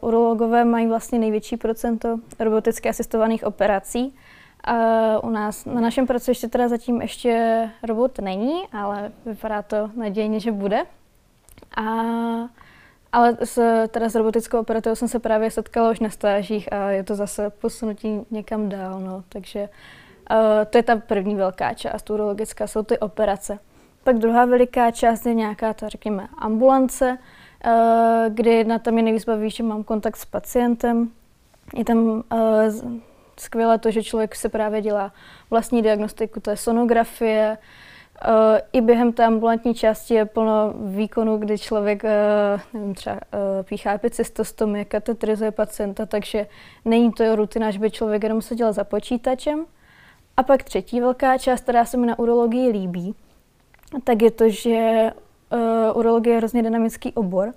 urologové 0.00 0.64
mají 0.64 0.86
vlastně 0.86 1.18
největší 1.18 1.56
procento 1.56 2.18
roboticky 2.38 2.88
asistovaných 2.88 3.44
operací. 3.44 4.14
Uh, 4.68 5.30
u 5.30 5.32
nás 5.32 5.64
na 5.64 5.80
našem 5.80 6.06
pracovišti 6.06 6.48
teda 6.48 6.68
zatím 6.68 7.02
ještě 7.02 7.70
robot 7.82 8.18
není, 8.18 8.62
ale 8.72 9.12
vypadá 9.26 9.62
to 9.62 9.90
nadějně, 9.96 10.40
že 10.40 10.52
bude. 10.52 10.82
A, 11.76 11.82
ale 13.14 13.36
s, 13.42 13.86
teda 13.88 14.08
s 14.08 14.14
robotickou 14.14 14.58
operativou 14.58 14.94
jsem 14.94 15.08
se 15.08 15.18
právě 15.18 15.50
setkala 15.50 15.90
už 15.90 16.00
na 16.00 16.10
stážích 16.10 16.72
a 16.72 16.90
je 16.90 17.04
to 17.04 17.14
zase 17.14 17.50
posunutí 17.50 18.20
někam 18.30 18.68
dál. 18.68 19.00
No. 19.00 19.24
Takže 19.28 19.68
uh, 20.30 20.64
to 20.70 20.78
je 20.78 20.82
ta 20.82 20.96
první 20.96 21.34
velká 21.34 21.74
část 21.74 22.10
urologická, 22.10 22.66
jsou 22.66 22.82
ty 22.82 22.98
operace. 22.98 23.58
Pak 24.04 24.18
druhá 24.18 24.44
veliká 24.44 24.90
část 24.90 25.26
je 25.26 25.34
nějaká 25.34 25.74
ta, 25.74 25.88
řekněme, 25.88 26.28
ambulance, 26.38 27.18
uh, 27.66 28.34
kdy 28.34 28.64
na 28.64 28.78
tam 28.78 28.96
je 28.96 29.02
nejvíc 29.02 29.24
baví, 29.24 29.50
že 29.50 29.62
mám 29.62 29.84
kontakt 29.84 30.16
s 30.16 30.24
pacientem. 30.24 31.08
Je 31.76 31.84
tam 31.84 31.98
uh, 31.98 32.22
skvělé 33.40 33.78
to, 33.78 33.90
že 33.90 34.02
člověk 34.02 34.34
se 34.34 34.48
právě 34.48 34.82
dělá 34.82 35.12
vlastní 35.50 35.82
diagnostiku, 35.82 36.40
to 36.40 36.50
je 36.50 36.56
sonografie, 36.56 37.58
I 38.72 38.80
během 38.80 39.12
té 39.12 39.24
ambulantní 39.24 39.74
části 39.74 40.14
je 40.14 40.24
plno 40.24 40.74
výkonů, 40.76 41.36
kdy 41.36 41.58
člověk 41.58 42.04
uh, 42.04 42.10
nevím, 42.72 42.94
třeba 42.94 43.16
uh, 43.16 43.20
píchá 43.62 43.92
epicystostomy, 43.92 44.84
katetrizuje 44.84 45.50
pacienta, 45.50 46.06
takže 46.06 46.46
není 46.84 47.12
to 47.12 47.36
rutina, 47.36 47.70
že 47.70 47.78
by 47.78 47.90
člověk 47.90 48.22
jenom 48.22 48.42
seděl 48.42 48.72
za 48.72 48.84
počítačem. 48.84 49.64
A 50.36 50.42
pak 50.42 50.62
třetí 50.62 51.00
velká 51.00 51.38
část, 51.38 51.60
která 51.60 51.84
se 51.84 51.96
mi 51.96 52.06
na 52.06 52.18
urologii 52.18 52.68
líbí, 52.68 53.14
tak 54.04 54.22
je 54.22 54.30
to, 54.30 54.48
že 54.48 55.10
urologie 55.94 56.34
je 56.34 56.38
hrozně 56.38 56.62
dynamický 56.62 57.12
obor 57.12 57.52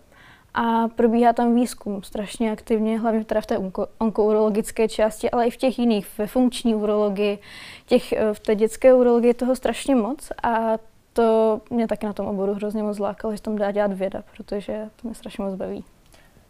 a 0.58 0.88
probíhá 0.88 1.34
tam 1.34 1.56
výzkum 1.56 2.04
strašně 2.04 2.52
aktivně, 2.52 3.00
hlavně 3.00 3.26
teda 3.26 3.42
v 3.42 3.46
té 3.46 3.58
onko, 3.58 3.88
onkourologické 3.98 4.90
části, 4.90 5.32
ale 5.32 5.48
i 5.48 5.52
v 5.52 5.58
těch 5.58 5.80
jiných, 5.80 6.08
ve 6.18 6.28
funkční 6.28 6.76
urologii, 6.76 7.40
těch, 7.86 8.14
eh, 8.14 8.34
v 8.34 8.40
té 8.40 8.56
dětské 8.56 8.94
urologii 8.94 9.34
toho 9.34 9.56
strašně 9.56 9.96
moc 9.96 10.32
a 10.44 10.78
to 11.14 11.62
mě 11.70 11.88
taky 11.88 12.06
na 12.06 12.14
tom 12.14 12.26
oboru 12.26 12.54
hrozně 12.54 12.84
moc 12.84 13.00
lákalo, 13.00 13.36
že 13.36 13.42
tam 13.42 13.56
dá 13.56 13.72
dělat 13.72 13.94
věda, 13.94 14.24
protože 14.36 14.90
to 14.96 15.08
mě 15.08 15.16
strašně 15.16 15.44
moc 15.44 15.56
baví. 15.56 15.84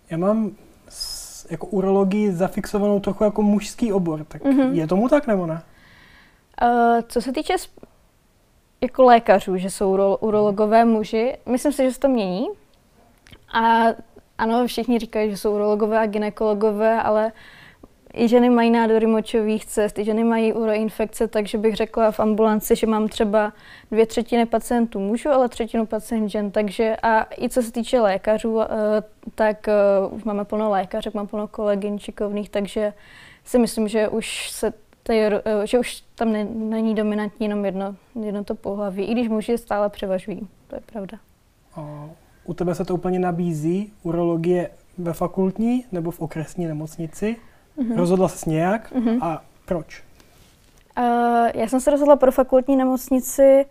Já 0.09 0.17
mám 0.17 0.51
s, 0.89 1.51
jako 1.51 1.67
urologii 1.67 2.31
zafixovanou 2.31 2.99
trochu 2.99 3.23
jako 3.23 3.41
mužský 3.41 3.93
obor, 3.93 4.25
tak 4.27 4.43
mm-hmm. 4.43 4.71
je 4.71 4.87
tomu 4.87 5.09
tak 5.09 5.27
nebo 5.27 5.45
ne? 5.45 5.61
Uh, 6.63 7.01
co 7.07 7.21
se 7.21 7.31
týče 7.31 7.53
jako 8.81 9.03
lékařů, 9.03 9.57
že 9.57 9.69
jsou 9.69 9.91
uro, 9.93 10.17
urologové 10.17 10.85
muži, 10.85 11.37
myslím 11.45 11.71
si, 11.71 11.83
že 11.83 11.91
se 11.91 11.99
to 11.99 12.07
mění, 12.07 12.47
a 13.53 13.85
ano, 14.37 14.67
všichni 14.67 14.99
říkají, 14.99 15.31
že 15.31 15.37
jsou 15.37 15.55
urologové 15.55 15.99
a 15.99 16.05
ginekologové, 16.05 17.01
ale 17.01 17.31
i 18.13 18.27
ženy 18.27 18.49
mají 18.49 18.71
nádory 18.71 19.07
močových 19.07 19.65
cest, 19.65 19.99
i 19.99 20.05
ženy 20.05 20.23
mají 20.23 20.53
uroinfekce, 20.53 21.27
takže 21.27 21.57
bych 21.57 21.75
řekla 21.75 22.11
v 22.11 22.19
ambulanci, 22.19 22.75
že 22.75 22.87
mám 22.87 23.07
třeba 23.07 23.53
dvě 23.91 24.05
třetiny 24.05 24.45
pacientů 24.45 24.99
mužů, 24.99 25.29
ale 25.29 25.49
třetinu 25.49 25.85
pacient 25.85 26.29
žen. 26.29 26.51
Takže 26.51 26.95
a 27.03 27.25
i 27.41 27.49
co 27.49 27.61
se 27.61 27.71
týče 27.71 28.01
lékařů, 28.01 28.61
eh, 28.61 28.67
tak 29.35 29.67
eh, 29.67 29.73
už 30.09 30.23
máme 30.23 30.45
plno 30.45 30.69
lékařek, 30.69 31.13
mám 31.13 31.27
plno 31.27 31.47
kolegyn 31.47 31.99
šikovných, 31.99 32.49
takže 32.49 32.93
si 33.43 33.59
myslím, 33.59 33.87
že 33.87 34.07
už 34.07 34.49
se 34.51 34.73
tady, 35.03 35.19
eh, 35.19 35.41
že 35.63 35.79
už 35.79 36.03
tam 36.15 36.31
není 36.69 36.95
dominantní 36.95 37.45
jenom 37.45 37.65
jedno, 37.65 37.95
jedno 38.23 38.43
to 38.43 38.55
pohlaví, 38.55 39.03
i 39.03 39.11
když 39.11 39.29
muži 39.29 39.57
stále 39.57 39.89
převažují, 39.89 40.47
to 40.67 40.75
je 40.75 40.81
pravda 40.85 41.17
u 42.47 42.53
tebe 42.53 42.75
se 42.75 42.85
to 42.85 42.93
úplně 42.93 43.19
nabízí, 43.19 43.91
urologie 44.03 44.69
ve 44.97 45.13
fakultní 45.13 45.85
nebo 45.91 46.11
v 46.11 46.19
okresní 46.19 46.65
nemocnici. 46.65 47.35
Mm-hmm. 47.77 47.97
Rozhodla 47.97 48.27
se 48.27 48.49
nějak 48.49 48.91
mm-hmm. 48.91 49.19
a 49.21 49.41
proč? 49.65 50.03
Uh, 50.97 51.03
já 51.53 51.67
jsem 51.67 51.79
se 51.79 51.91
rozhodla 51.91 52.15
pro 52.15 52.31
fakultní 52.31 52.75
nemocnici 52.75 53.65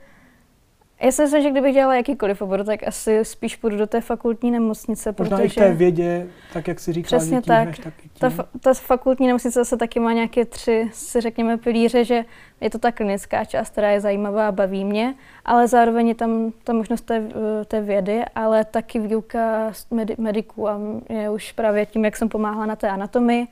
já 1.01 1.13
si 1.13 1.23
myslím, 1.23 1.43
že 1.43 1.51
kdybych 1.51 1.75
dělala 1.75 1.95
jakýkoliv 1.95 2.43
obor, 2.43 2.65
tak 2.65 2.89
asi 2.89 3.25
spíš 3.25 3.57
půjdu 3.57 3.77
do 3.77 3.87
té 3.87 4.01
fakultní 4.01 4.51
nemocnice. 4.51 5.15
Možná 5.19 5.37
protože... 5.37 5.61
i 5.61 5.65
té 5.65 5.73
vědě, 5.73 6.27
tak 6.53 6.69
jak 6.69 6.81
si 6.81 6.93
říkala, 6.93 7.21
Přesně 7.21 7.43
tak. 7.43 7.79
tak 7.79 7.95
ta, 8.19 8.33
ta 8.61 8.75
fakultní 8.75 9.27
nemocnice 9.27 9.61
zase 9.61 9.77
taky 9.77 10.01
má 10.01 10.13
nějaké 10.13 10.45
tři, 10.45 10.91
si 10.93 11.21
řekněme, 11.21 11.57
pilíře, 11.57 12.05
že 12.05 12.25
je 12.61 12.71
to 12.71 12.79
ta 12.79 12.93
klinická 12.93 13.45
část, 13.45 13.71
která 13.71 13.91
je 13.91 14.01
zajímavá 14.01 14.49
a 14.49 14.53
baví 14.53 14.85
mě, 14.85 15.15
ale 15.45 15.69
zároveň 15.69 16.09
je 16.09 16.15
tam 16.15 16.53
ta 16.65 16.73
možnost 16.73 17.01
té, 17.01 17.29
té 17.67 17.81
vědy, 17.81 18.23
ale 18.35 18.65
taky 18.65 18.99
výuka 18.99 19.73
mediků 20.19 20.69
a 20.69 20.81
je 21.09 21.31
už 21.31 21.53
právě 21.53 21.87
tím, 21.87 22.05
jak 22.05 22.17
jsem 22.17 22.29
pomáhala 22.29 22.67
na 22.67 22.77
té 22.77 22.89
anatomii, 22.89 23.47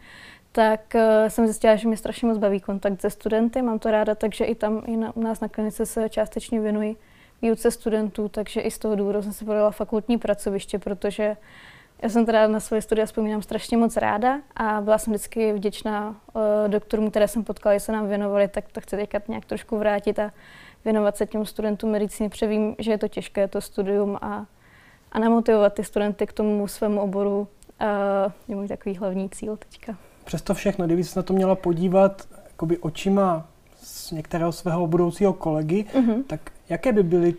tak 0.52 0.80
uh, 0.94 1.00
jsem 1.28 1.46
zjistila, 1.46 1.76
že 1.76 1.88
mě 1.88 1.96
strašně 1.96 2.28
moc 2.28 2.38
baví 2.38 2.60
kontakt 2.60 3.00
se 3.00 3.10
studenty, 3.10 3.62
mám 3.62 3.78
to 3.78 3.90
ráda, 3.90 4.14
takže 4.14 4.44
i 4.44 4.54
tam 4.54 4.82
i 4.86 4.96
na, 4.96 5.16
u 5.16 5.22
nás 5.22 5.40
na 5.40 5.48
klinice 5.48 5.86
se 5.86 6.08
částečně 6.08 6.60
věnuji 6.60 6.96
výuce 7.44 7.70
studentů, 7.70 8.28
takže 8.28 8.60
i 8.60 8.70
z 8.70 8.78
toho 8.78 8.96
důvodu 8.96 9.22
jsem 9.22 9.32
si 9.32 9.44
volila 9.44 9.70
fakultní 9.70 10.18
pracoviště, 10.18 10.78
protože 10.78 11.36
já 12.02 12.08
jsem 12.08 12.26
teda 12.26 12.48
na 12.48 12.60
svoje 12.60 12.82
studia 12.82 13.06
vzpomínám 13.06 13.42
strašně 13.42 13.76
moc 13.76 13.96
ráda 13.96 14.40
a 14.56 14.80
byla 14.80 14.98
jsem 14.98 15.12
vždycky 15.12 15.52
vděčná 15.52 16.08
uh, 16.08 16.42
doktorům, 16.68 17.10
které 17.10 17.28
jsem 17.28 17.44
potkala, 17.44 17.74
že 17.74 17.80
se 17.80 17.92
nám 17.92 18.08
věnovali, 18.08 18.48
tak 18.48 18.72
to 18.72 18.80
chci 18.80 18.96
teďka 18.96 19.20
nějak 19.28 19.44
trošku 19.44 19.78
vrátit 19.78 20.18
a 20.18 20.30
věnovat 20.84 21.16
se 21.16 21.26
těm 21.26 21.46
studentům 21.46 21.90
medicíny, 21.90 22.28
protože 22.28 22.46
vím, 22.46 22.74
že 22.78 22.90
je 22.90 22.98
to 22.98 23.08
těžké, 23.08 23.48
to 23.48 23.60
studium 23.60 24.16
a, 24.22 24.46
a 25.12 25.18
namotivovat 25.18 25.74
ty 25.74 25.84
studenty 25.84 26.26
k 26.26 26.32
tomu 26.32 26.68
svému 26.68 27.00
oboru 27.00 27.40
uh, 27.40 27.46
je 28.48 28.56
můj 28.56 28.68
takový 28.68 28.96
hlavní 28.96 29.30
cíl 29.30 29.56
teďka. 29.56 29.96
Přesto 30.24 30.54
všechno, 30.54 30.86
kdyby 30.86 31.04
se 31.04 31.18
na 31.18 31.22
to 31.22 31.32
měla 31.32 31.54
podívat 31.54 32.28
jakoby 32.46 32.78
očima 32.78 33.46
z 33.76 34.10
některého 34.10 34.52
svého 34.52 34.86
budoucího 34.86 35.32
kolegy, 35.32 35.84
mm-hmm. 35.94 36.24
tak 36.26 36.40
jaké 36.68 36.92
by 36.92 37.02
byly 37.02 37.34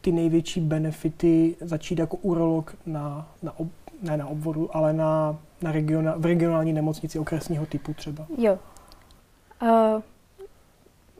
ty 0.00 0.12
největší 0.12 0.60
benefity 0.60 1.56
začít 1.60 1.98
jako 1.98 2.16
urolog 2.16 2.76
na, 2.86 3.28
na 3.42 3.58
ob, 3.58 3.68
ne 4.02 4.16
na 4.16 4.26
obvodu, 4.26 4.76
ale 4.76 4.92
na, 4.92 5.36
na 5.62 5.72
regiona, 5.72 6.14
v 6.16 6.26
regionální 6.26 6.72
nemocnici 6.72 7.18
okresního 7.18 7.66
typu 7.66 7.94
třeba? 7.94 8.26
Jo. 8.38 8.58
Uh, 9.62 10.02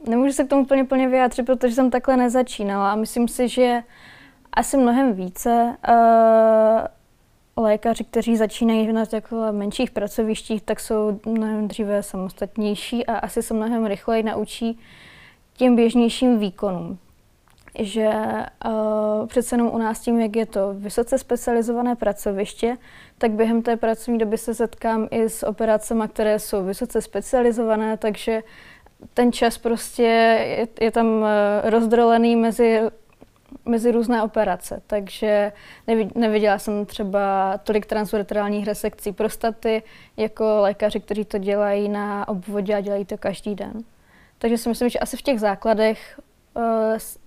nemůžu 0.09 0.33
se 0.33 0.45
k 0.45 0.49
tomu 0.49 0.63
úplně 0.63 0.85
plně 0.85 1.09
vyjádřit, 1.09 1.43
protože 1.43 1.75
jsem 1.75 1.91
takhle 1.91 2.17
nezačínala 2.17 2.93
a 2.93 2.97
myslím 2.97 3.29
si, 3.29 3.49
že 3.49 3.83
asi 4.53 4.77
mnohem 4.77 5.13
více 5.13 5.77
uh, 5.89 7.65
lékaři, 7.65 8.05
kteří 8.05 8.37
začínají 8.37 8.93
na 8.93 9.07
takhle 9.07 9.53
menších 9.53 9.91
pracovištích, 9.91 10.63
tak 10.63 10.81
jsou 10.81 11.21
mnohem 11.27 11.69
dříve 11.69 12.03
samostatnější 12.03 13.07
a 13.07 13.17
asi 13.17 13.43
se 13.43 13.55
mnohem 13.55 13.87
rychleji 13.87 14.23
naučí 14.23 14.79
těm 15.57 15.77
běžnějším 15.77 16.39
výkonům 16.39 16.99
že 17.79 18.11
uh, 18.67 19.27
přece 19.27 19.55
jenom 19.55 19.71
u 19.73 19.79
nás 19.79 20.01
tím, 20.01 20.21
jak 20.21 20.37
je 20.37 20.47
to 20.47 20.75
vysoce 20.75 21.19
specializované 21.19 21.97
pracoviště, 21.97 22.77
tak 23.19 23.31
během 23.31 23.63
té 23.63 23.77
pracovní 23.77 24.19
doby 24.19 24.39
se 24.39 24.55
setkám 24.55 25.09
i 25.11 25.29
s 25.29 25.47
operacemi, 25.47 26.05
které 26.09 26.39
jsou 26.39 26.65
vysoce 26.65 27.03
specializované, 27.03 27.97
takže 27.97 28.43
ten 29.15 29.33
čas 29.33 29.59
prostě 29.59 30.03
je, 30.03 30.69
je 30.81 30.91
tam 30.91 31.07
uh, 31.07 31.27
rozdrolený 31.63 32.37
mezi 32.37 32.81
mezi 33.65 33.91
různé 33.91 34.23
operace, 34.23 34.83
takže 34.87 35.53
neviděla 36.15 36.59
jsem 36.59 36.87
třeba 36.87 37.59
tolik 37.59 37.87
transvertrálních 37.87 38.67
resekcí 38.67 39.13
prostaty 39.13 39.83
jako 40.17 40.45
lékaři, 40.61 41.01
kteří 41.01 41.25
to 41.25 41.39
dělají 41.39 41.89
na 41.89 42.29
obvodě 42.29 42.75
a 42.75 42.81
dělají 42.81 43.05
to 43.05 43.19
každý 43.19 43.55
den. 43.55 43.73
Takže 44.39 44.59
si 44.59 44.69
myslím, 44.69 44.89
že 44.89 44.99
asi 44.99 45.17
v 45.17 45.23
těch 45.23 45.41
základech 45.41 46.21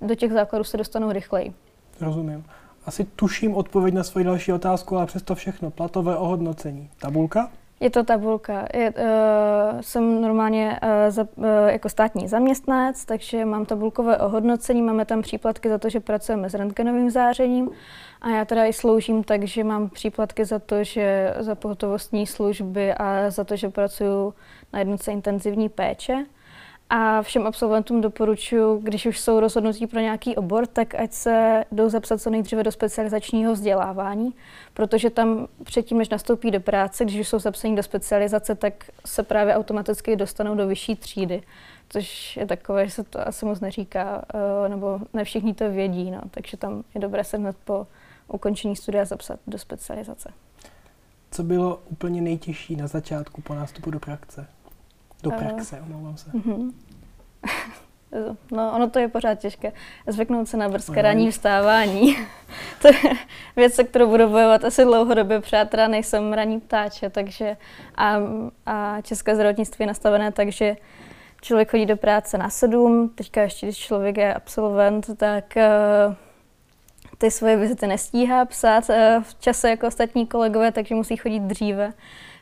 do 0.01 0.15
těch 0.15 0.31
základů 0.31 0.63
se 0.63 0.77
dostanou 0.77 1.11
rychleji. 1.11 1.53
Rozumím. 2.01 2.45
Asi 2.85 3.03
tuším 3.03 3.55
odpověď 3.55 3.93
na 3.93 4.03
svoji 4.03 4.25
další 4.25 4.53
otázku, 4.53 4.97
ale 4.97 5.05
přesto 5.05 5.35
všechno. 5.35 5.71
Platové 5.71 6.17
ohodnocení. 6.17 6.89
Tabulka? 6.99 7.49
Je 7.81 7.89
to 7.89 8.03
tabulka. 8.03 8.67
Je, 8.73 8.89
uh, 8.91 9.81
jsem 9.81 10.21
normálně 10.21 10.79
uh, 10.83 10.89
za, 11.09 11.27
uh, 11.35 11.45
jako 11.67 11.89
státní 11.89 12.27
zaměstnanec, 12.27 13.05
takže 13.05 13.45
mám 13.45 13.65
tabulkové 13.65 14.17
ohodnocení, 14.17 14.81
máme 14.81 15.05
tam 15.05 15.21
příplatky 15.21 15.69
za 15.69 15.77
to, 15.77 15.89
že 15.89 15.99
pracujeme 15.99 16.49
s 16.49 16.53
rentgenovým 16.53 17.09
zářením 17.09 17.69
a 18.21 18.29
já 18.29 18.45
teda 18.45 18.65
i 18.65 18.73
sloužím, 18.73 19.23
takže 19.23 19.63
mám 19.63 19.89
příplatky 19.89 20.45
za 20.45 20.59
to, 20.59 20.83
že 20.83 21.33
za 21.39 21.55
pohotovostní 21.55 22.27
služby 22.27 22.93
a 22.93 23.29
za 23.29 23.43
to, 23.43 23.55
že 23.55 23.69
pracuji 23.69 24.33
na 24.73 24.79
jednotce 24.79 25.11
intenzivní 25.11 25.69
péče. 25.69 26.25
A 26.93 27.21
všem 27.21 27.47
absolventům 27.47 28.01
doporučuji, 28.01 28.79
když 28.81 29.05
už 29.05 29.19
jsou 29.19 29.39
rozhodnutí 29.39 29.87
pro 29.87 29.99
nějaký 29.99 30.35
obor, 30.35 30.67
tak 30.67 30.95
ať 30.95 31.11
se 31.11 31.65
jdou 31.71 31.89
zapsat 31.89 32.21
co 32.21 32.29
nejdříve 32.29 32.63
do 32.63 32.71
specializačního 32.71 33.53
vzdělávání, 33.53 34.33
protože 34.73 35.09
tam 35.09 35.47
předtím, 35.63 35.97
než 35.97 36.09
nastoupí 36.09 36.51
do 36.51 36.59
práce, 36.59 37.05
když 37.05 37.19
už 37.19 37.27
jsou 37.27 37.39
zapsaní 37.39 37.75
do 37.75 37.83
specializace, 37.83 38.55
tak 38.55 38.73
se 39.05 39.23
právě 39.23 39.55
automaticky 39.55 40.15
dostanou 40.15 40.55
do 40.55 40.67
vyšší 40.67 40.95
třídy, 40.95 41.41
což 41.89 42.37
je 42.37 42.45
takové, 42.45 42.85
že 42.85 42.91
se 42.91 43.03
to 43.03 43.27
asi 43.27 43.45
moc 43.45 43.59
neříká, 43.59 44.25
eh, 44.65 44.69
nebo 44.69 44.99
ne 45.13 45.23
všichni 45.23 45.53
to 45.53 45.71
vědí, 45.71 46.11
no, 46.11 46.21
takže 46.31 46.57
tam 46.57 46.83
je 46.95 47.01
dobré 47.01 47.23
se 47.23 47.37
hned 47.37 47.55
po 47.63 47.87
ukončení 48.27 48.75
studia 48.75 49.05
zapsat 49.05 49.39
do 49.47 49.57
specializace. 49.57 50.33
Co 51.31 51.43
bylo 51.43 51.81
úplně 51.89 52.21
nejtěžší 52.21 52.75
na 52.75 52.87
začátku 52.87 53.41
po 53.41 53.55
nástupu 53.55 53.91
do 53.91 53.99
praxe? 53.99 54.47
Do 55.23 55.31
eh, 55.33 55.37
praxe, 55.37 55.81
omlouvám 55.81 56.17
se. 56.17 56.29
Uh-huh. 56.31 56.73
No, 58.51 58.71
ono 58.75 58.89
to 58.89 58.99
je 58.99 59.07
pořád 59.07 59.35
těžké. 59.35 59.71
Zvyknout 60.07 60.47
se 60.47 60.57
na 60.57 60.69
brzké 60.69 61.01
ranní 61.01 61.31
vstávání. 61.31 62.17
to 62.81 62.87
je 62.87 63.13
věc, 63.55 63.73
se 63.73 63.83
kterou 63.83 64.07
budu 64.07 64.29
bojovat 64.29 64.63
asi 64.65 64.83
dlouhodobě, 64.83 65.41
přátelé, 65.41 65.87
nejsem 65.87 66.33
ranní 66.33 66.59
ptáče, 66.59 67.09
takže 67.09 67.57
a, 67.95 68.17
a 68.65 69.01
české 69.01 69.35
zdravotnictví 69.35 69.83
je 69.83 69.87
nastavené 69.87 70.31
tak, 70.31 70.51
že 70.51 70.75
člověk 71.41 71.71
chodí 71.71 71.85
do 71.85 71.97
práce 71.97 72.37
na 72.37 72.49
sedm, 72.49 73.09
teďka 73.15 73.41
ještě, 73.41 73.65
když 73.65 73.77
člověk 73.77 74.17
je 74.17 74.33
absolvent, 74.33 75.17
tak 75.17 75.57
uh, 76.07 76.15
ty 77.17 77.31
svoje 77.31 77.57
vizity 77.57 77.87
nestíhá 77.87 78.45
psát 78.45 78.89
uh, 78.89 78.95
v 79.23 79.39
čase 79.39 79.69
jako 79.69 79.87
ostatní 79.87 80.27
kolegové, 80.27 80.71
takže 80.71 80.95
musí 80.95 81.17
chodit 81.17 81.39
dříve. 81.39 81.93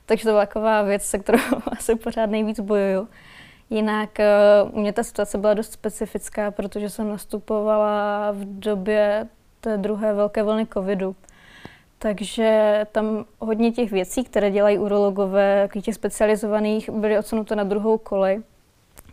Takže 0.10 0.24
to 0.24 0.30
byla 0.30 0.46
taková 0.46 0.82
věc, 0.82 1.04
se 1.04 1.20
kterou 1.20 1.40
asi 1.78 1.96
pořád 1.96 2.26
nejvíc 2.26 2.60
bojuju. 2.60 3.08
Jinak 3.70 4.10
u 4.72 4.80
mě 4.80 4.94
ta 4.94 5.04
situace 5.04 5.38
byla 5.38 5.54
dost 5.54 5.72
specifická, 5.72 6.52
protože 6.52 6.90
jsem 6.90 7.10
nastupovala 7.10 8.32
v 8.32 8.60
době 8.60 9.28
té 9.62 9.78
druhé 9.78 10.14
velké 10.14 10.44
vlny 10.44 10.68
covidu. 10.74 11.16
Takže 12.00 12.82
tam 12.92 13.26
hodně 13.40 13.72
těch 13.72 13.92
věcí, 13.92 14.24
které 14.24 14.52
dělají 14.52 14.78
urologové, 14.78 15.70
těch 15.82 15.96
specializovaných, 15.96 16.90
byly 16.90 17.18
odsunuto 17.18 17.56
na 17.56 17.64
druhou 17.64 17.98
kolej. 17.98 18.42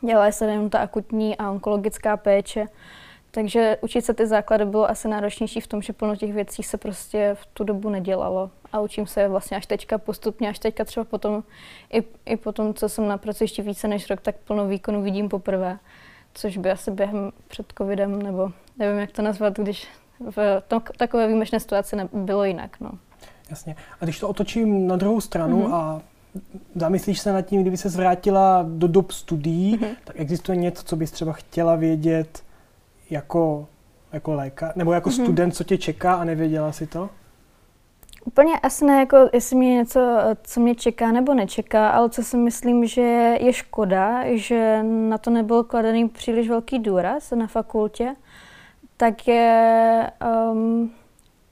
Dělala 0.01 0.33
se 0.33 0.45
jenom 0.45 0.71
ta 0.71 0.79
akutní 0.79 1.37
a 1.37 1.51
onkologická 1.51 2.17
péče. 2.17 2.67
Takže 3.37 3.79
učit 3.81 4.05
se 4.05 4.15
ty 4.15 4.27
základy 4.27 4.65
bylo 4.65 4.91
asi 4.91 5.09
náročnější 5.09 5.61
v 5.61 5.67
tom, 5.67 5.83
že 5.83 5.93
plno 5.93 6.17
těch 6.17 6.33
věcí 6.33 6.63
se 6.63 6.77
prostě 6.77 7.37
v 7.41 7.47
tu 7.47 7.65
dobu 7.65 7.91
nedělalo. 7.91 8.51
A 8.73 8.81
učím 8.81 9.07
se 9.07 9.29
vlastně 9.29 9.57
až 9.57 9.67
teďka 9.67 9.99
postupně, 9.99 10.49
až 10.49 10.59
teďka 10.59 10.85
třeba 10.85 11.05
potom, 11.05 11.43
i, 11.93 12.05
i 12.27 12.37
potom, 12.37 12.75
co 12.75 12.89
jsem 12.89 13.09
na 13.09 13.19
pracovišti 13.19 13.63
více 13.63 13.89
než 13.89 14.11
rok, 14.11 14.21
tak 14.21 14.37
plno 14.37 14.69
výkonu 14.69 15.03
vidím 15.03 15.29
poprvé. 15.29 15.79
Což 16.35 16.57
by 16.57 16.71
asi 16.71 16.91
během 16.91 17.33
před 17.49 17.67
covidem, 17.79 18.23
nebo 18.23 18.53
nevím, 18.79 18.99
jak 18.99 19.13
to 19.13 19.23
nazvat, 19.23 19.59
když 19.59 19.89
v 20.31 20.63
tom, 20.69 20.83
takové 20.97 21.27
výjimečné 21.27 21.61
situaci 21.61 21.97
bylo 22.13 22.45
jinak. 22.45 22.81
No. 22.81 22.91
Jasně. 23.51 23.77
A 24.01 24.05
když 24.05 24.19
to 24.19 24.29
otočím 24.29 24.87
na 24.87 24.97
druhou 24.97 25.21
stranu 25.21 25.63
mm-hmm. 25.63 25.75
a 25.75 26.03
zamyslíš 26.75 27.21
se 27.21 27.33
nad 27.33 27.43
tím, 27.43 27.63
kdyby 27.63 27.77
se 27.77 27.89
zvrátila 27.89 28.65
do 28.69 28.89
dob 28.89 29.11
studií, 29.11 29.79
mm-hmm. 29.79 29.97
tak 30.05 30.21
existuje 30.21 30.57
něco, 30.57 30.83
co 30.83 30.97
bys 30.97 31.11
třeba 31.11 31.33
chtěla 31.33 31.77
vědět 31.77 32.46
jako, 33.11 33.69
jako 34.13 34.35
lékař, 34.35 34.75
nebo 34.77 34.93
jako 34.93 35.11
mm-hmm. 35.11 35.23
student, 35.25 35.55
co 35.55 35.65
tě 35.65 35.79
čeká 35.79 36.15
a 36.15 36.25
nevěděla 36.25 36.73
si 36.73 36.87
to? 36.87 37.11
Úplně 38.25 38.59
asi 38.59 38.85
ne, 38.85 38.99
jako 38.99 39.17
jestli 39.33 39.57
mě 39.57 39.75
něco, 39.75 40.01
co 40.43 40.61
mě 40.61 40.75
čeká 40.75 41.13
nebo 41.13 41.35
nečeká, 41.35 41.89
ale 41.91 42.11
co 42.11 42.23
si 42.23 42.37
myslím, 42.37 42.87
že 42.87 43.37
je 43.41 43.53
škoda, 43.53 44.23
že 44.35 44.83
na 44.83 45.19
to 45.19 45.31
nebyl 45.31 45.65
kladený 45.65 46.09
příliš 46.09 46.49
velký 46.49 46.79
důraz 46.79 47.31
na 47.31 47.47
fakultě, 47.47 48.15
tak 48.97 49.29
je 49.29 50.11
um, 50.53 50.93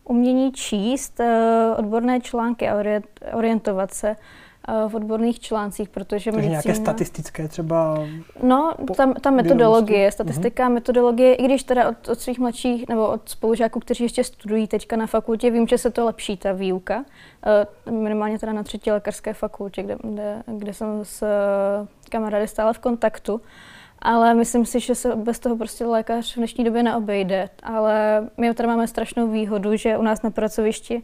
umění 0.05 0.53
číst 0.53 1.21
uh, 1.21 1.27
odborné 1.79 2.21
články 2.21 2.69
a 2.69 2.77
orientovat 3.33 3.95
se 3.95 4.17
v 4.89 4.95
odborných 4.95 5.41
článcích, 5.41 5.89
protože 5.89 6.09
Takže 6.09 6.31
medicína... 6.31 6.51
nějaké 6.51 6.75
statistické 6.75 7.49
třeba... 7.49 7.99
No, 8.43 8.75
ta, 8.97 9.13
ta 9.21 9.31
metodologie, 9.31 10.13
statistika, 10.13 10.69
uh-huh. 10.69 10.73
metodologie, 10.73 11.35
i 11.35 11.45
když 11.45 11.63
teda 11.63 11.89
od, 11.89 12.09
od 12.09 12.21
svých 12.21 12.39
mladších 12.39 12.89
nebo 12.89 13.09
od 13.09 13.29
spolužáků, 13.29 13.81
kteří 13.81 14.05
ještě 14.05 14.25
studují 14.25 14.69
teďka 14.69 14.97
na 14.97 15.07
fakultě, 15.07 15.51
vím, 15.51 15.69
že 15.69 15.79
se 15.79 15.91
to 15.91 16.05
lepší, 16.05 16.37
ta 16.37 16.53
výuka. 16.53 17.05
Uh, 17.87 17.95
minimálně 17.95 18.39
teda 18.39 18.53
na 18.53 18.63
třetí 18.63 18.91
lékařské 18.91 19.35
fakultě, 19.35 19.83
kde, 19.83 19.97
kde, 20.03 20.43
kde 20.47 20.75
jsem 20.75 21.01
s 21.03 21.23
uh, 21.23 21.29
kamarády 22.11 22.49
stále 22.49 22.73
v 22.73 22.79
kontaktu. 22.79 23.41
Ale 24.05 24.35
myslím 24.35 24.67
si, 24.67 24.81
že 24.81 24.95
se 24.95 25.17
bez 25.17 25.39
toho 25.39 25.57
prostě 25.57 25.87
lékař 25.87 26.33
v 26.35 26.37
dnešní 26.37 26.65
době 26.65 26.83
neobejde. 26.83 27.51
Ale 27.63 28.25
my 28.37 28.55
tady 28.55 28.67
máme 28.67 28.89
strašnou 28.89 29.29
výhodu, 29.29 29.77
že 29.77 29.99
u 29.99 30.03
nás 30.03 30.23
na 30.23 30.31
pracovišti 30.31 31.03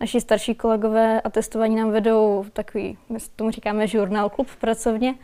naši 0.00 0.20
starší 0.20 0.54
kolegové 0.54 1.20
a 1.20 1.30
testování 1.30 1.76
nám 1.76 1.90
vedou 1.90 2.44
takový, 2.52 2.98
my 3.08 3.18
tomu 3.36 3.50
říkáme 3.50 3.86
žurnál 3.86 4.28
klub 4.28 4.48
pracovně. 4.60 5.14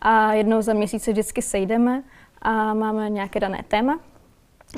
A 0.00 0.32
jednou 0.32 0.62
za 0.62 0.72
měsíc 0.72 1.08
vždycky 1.08 1.42
sejdeme 1.42 2.02
a 2.42 2.74
máme 2.74 3.10
nějaké 3.10 3.40
dané 3.40 3.64
téma. 3.68 4.00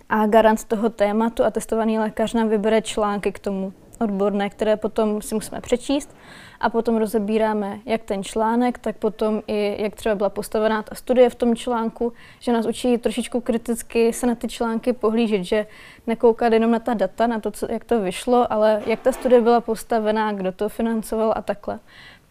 A 0.09 0.27
garant 0.27 0.65
toho 0.65 0.89
tématu 0.89 1.45
a 1.45 1.51
testovaný 1.51 1.99
lékař 1.99 2.35
nám 2.35 2.49
vybere 2.49 2.83
články 2.83 3.33
k 3.33 3.39
tomu 3.39 3.73
odborné, 4.01 4.51
které 4.51 4.77
potom 4.77 5.23
si 5.23 5.35
musíme 5.35 5.61
přečíst 5.61 6.17
a 6.61 6.71
potom 6.71 6.97
rozebíráme 6.97 7.79
jak 7.85 8.03
ten 8.03 8.25
článek, 8.25 8.79
tak 8.79 8.97
potom 8.97 9.43
i 9.47 9.83
jak 9.83 9.95
třeba 9.95 10.15
byla 10.15 10.31
postavená 10.31 10.83
ta 10.83 10.95
studie 10.95 11.31
v 11.31 11.35
tom 11.35 11.57
článku, 11.57 12.13
že 12.41 12.53
nás 12.53 12.67
učí 12.67 12.99
trošičku 12.99 13.41
kriticky 13.41 14.13
se 14.13 14.27
na 14.27 14.35
ty 14.35 14.49
články 14.49 14.93
pohlížet, 14.93 15.45
že 15.45 15.67
nekoukat 16.07 16.53
jenom 16.53 16.71
na 16.71 16.79
ta 16.79 16.95
data, 16.95 17.27
na 17.27 17.41
to, 17.41 17.51
co, 17.51 17.73
jak 17.73 17.85
to 17.85 18.01
vyšlo, 18.01 18.53
ale 18.53 18.83
jak 18.87 19.01
ta 19.01 19.13
studie 19.13 19.41
byla 19.41 19.61
postavená, 19.61 20.33
kdo 20.33 20.53
to 20.53 20.69
financoval 20.69 21.33
a 21.37 21.43
takhle. 21.43 21.79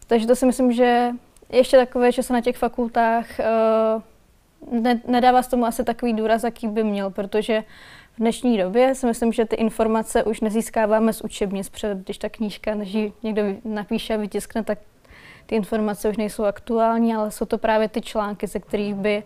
Takže 0.06 0.26
to 0.26 0.36
si 0.36 0.46
myslím, 0.46 0.72
že 0.72 1.10
ještě 1.52 1.76
takové, 1.76 2.12
že 2.12 2.22
se 2.22 2.32
na 2.32 2.40
těch 2.40 2.56
fakultách 2.56 3.26
uh, 3.38 4.02
ne, 4.82 5.00
nedává 5.06 5.42
s 5.42 5.48
tomu 5.48 5.66
asi 5.66 5.84
takový 5.84 6.12
důraz, 6.12 6.44
jaký 6.44 6.68
by 6.68 6.84
měl, 6.84 7.10
protože 7.10 7.64
v 8.16 8.18
dnešní 8.18 8.58
době 8.58 8.94
si 8.94 9.06
myslím, 9.06 9.32
že 9.32 9.44
ty 9.44 9.56
informace 9.56 10.24
už 10.24 10.40
nezískáváme 10.40 11.12
z 11.12 11.20
učebnic, 11.20 11.68
protože 11.68 11.94
když 11.94 12.18
ta 12.18 12.28
knížka, 12.28 12.74
než 12.74 12.94
ji 12.94 13.12
někdo 13.22 13.42
napíše 13.64 14.14
a 14.14 14.16
vytiskne, 14.16 14.64
tak 14.64 14.78
ty 15.46 15.54
informace 15.54 16.08
už 16.08 16.16
nejsou 16.16 16.44
aktuální, 16.44 17.14
ale 17.14 17.30
jsou 17.30 17.44
to 17.44 17.58
právě 17.58 17.88
ty 17.88 18.00
články, 18.00 18.46
ze 18.46 18.60
kterých 18.60 18.94
by 18.94 19.22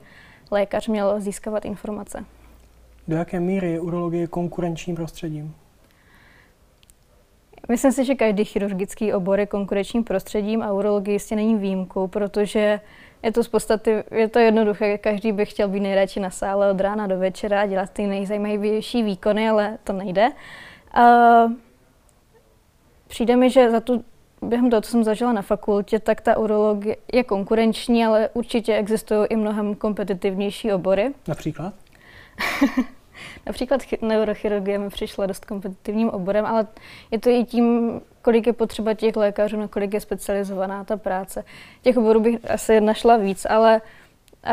lékař 0.51 0.89
měl 0.89 1.21
získávat 1.21 1.65
informace. 1.65 2.25
Do 3.09 3.17
jaké 3.17 3.41
míry 3.41 3.73
je 3.73 3.81
urologie 3.81 4.27
konkurenčním 4.27 4.97
prostředím? 4.97 5.55
Myslím 7.69 7.93
si, 7.93 8.05
že 8.05 8.15
každý 8.15 8.45
chirurgický 8.45 9.13
obor 9.13 9.41
je 9.41 9.47
konkurenčním 9.47 10.05
prostředím 10.05 10.63
a 10.63 10.73
urologie 10.73 11.13
jistě 11.13 11.37
není 11.37 11.55
výjimkou, 11.55 12.09
protože 12.09 12.81
je 13.23 13.33
to 13.33 13.45
z 13.45 13.49
podstaty, 13.49 14.05
je 14.11 14.29
to 14.29 14.39
jednoduché, 14.39 14.99
každý 14.99 15.33
by 15.33 15.47
chtěl 15.47 15.69
být 15.69 15.81
nejradši 15.81 16.21
na 16.21 16.31
sále 16.31 16.71
od 16.71 16.81
rána 16.81 17.07
do 17.07 17.19
večera 17.19 17.61
a 17.61 17.67
dělat 17.67 17.91
ty 17.91 18.07
nejzajímavější 18.07 19.03
výkony, 19.03 19.49
ale 19.49 19.79
to 19.85 19.93
nejde. 19.93 20.29
Uh, 20.97 21.53
přijde 23.07 23.37
mi, 23.37 23.51
že 23.51 23.71
za 23.71 23.81
tu, 23.81 24.05
během 24.43 24.71
toho, 24.71 24.81
co 24.81 24.91
jsem 24.91 25.05
zažila 25.05 25.33
na 25.33 25.43
fakultě, 25.43 25.99
tak 25.99 26.21
ta 26.21 26.39
urologie 26.39 26.97
je 27.13 27.25
konkurenční, 27.25 28.05
ale 28.05 28.29
určitě 28.33 28.75
existují 28.75 29.27
i 29.27 29.37
mnohem 29.37 29.75
kompetitivnější 29.75 30.73
obory. 30.73 31.15
Například? 31.29 31.75
Například 33.47 33.81
neurochirurgie 34.03 34.79
mi 34.79 34.89
přišla 34.89 35.27
dost 35.27 35.45
kompetitivním 35.45 36.11
oborem, 36.11 36.47
ale 36.47 36.67
je 37.11 37.19
to 37.19 37.31
i 37.31 37.45
tím, 37.45 38.01
kolik 38.23 38.47
je 38.47 38.53
potřeba 38.53 38.95
těch 38.95 39.17
lékařů, 39.17 39.57
na 39.57 39.69
kolik 39.69 39.95
je 39.95 40.01
specializovaná 40.01 40.85
ta 40.85 40.97
práce. 40.97 41.45
Těch 41.83 41.97
oborů 41.97 42.21
bych 42.21 42.51
asi 42.51 42.81
našla 42.81 43.17
víc, 43.17 43.47
ale 43.51 43.81
uh, 43.81 44.53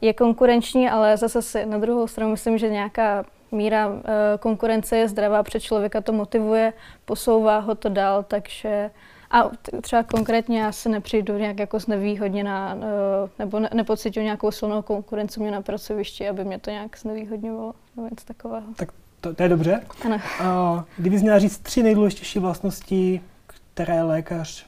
je 0.00 0.14
konkurenční, 0.14 0.90
ale 0.90 1.16
zase 1.16 1.42
si 1.42 1.66
na 1.66 1.78
druhou 1.78 2.06
stranu 2.06 2.30
myslím, 2.30 2.58
že 2.58 2.68
nějaká 2.68 3.24
míra 3.52 3.86
uh, 3.86 4.02
konkurence 4.40 4.96
je 4.96 5.08
zdravá, 5.08 5.42
před 5.42 5.60
člověka 5.60 6.00
to 6.00 6.12
motivuje, 6.12 6.72
posouvá 7.04 7.58
ho 7.58 7.74
to 7.74 7.88
dál, 7.88 8.22
takže 8.28 8.90
a 9.30 9.50
třeba 9.80 10.02
konkrétně 10.02 10.60
já 10.60 10.72
se 10.72 10.88
nepřijdu 10.88 11.38
nějak 11.38 11.58
jako 11.58 11.78
znevýhodněná, 11.78 12.76
eh, 12.76 13.30
nebo 13.38 13.60
ne, 13.60 13.70
nepocituju 13.74 14.24
nějakou 14.24 14.50
silnou 14.50 14.82
konkurenci 14.82 15.40
mě 15.40 15.50
na 15.50 15.62
pracovišti, 15.62 16.28
aby 16.28 16.44
mě 16.44 16.58
to 16.58 16.70
nějak 16.70 16.98
znevýhodňovalo, 16.98 17.74
nebo 17.96 18.08
něco 18.08 18.26
takového. 18.26 18.66
Tak 18.76 18.88
to, 19.28 19.34
to 19.34 19.42
je 19.42 19.48
dobře. 19.48 19.80
Ano. 20.04 20.20
A 20.40 20.84
kdybys 20.98 21.22
měla 21.22 21.38
říct 21.38 21.58
tři 21.58 21.82
nejdůležitější 21.82 22.38
vlastnosti, 22.38 23.20
které 23.46 24.02
lékař 24.02 24.66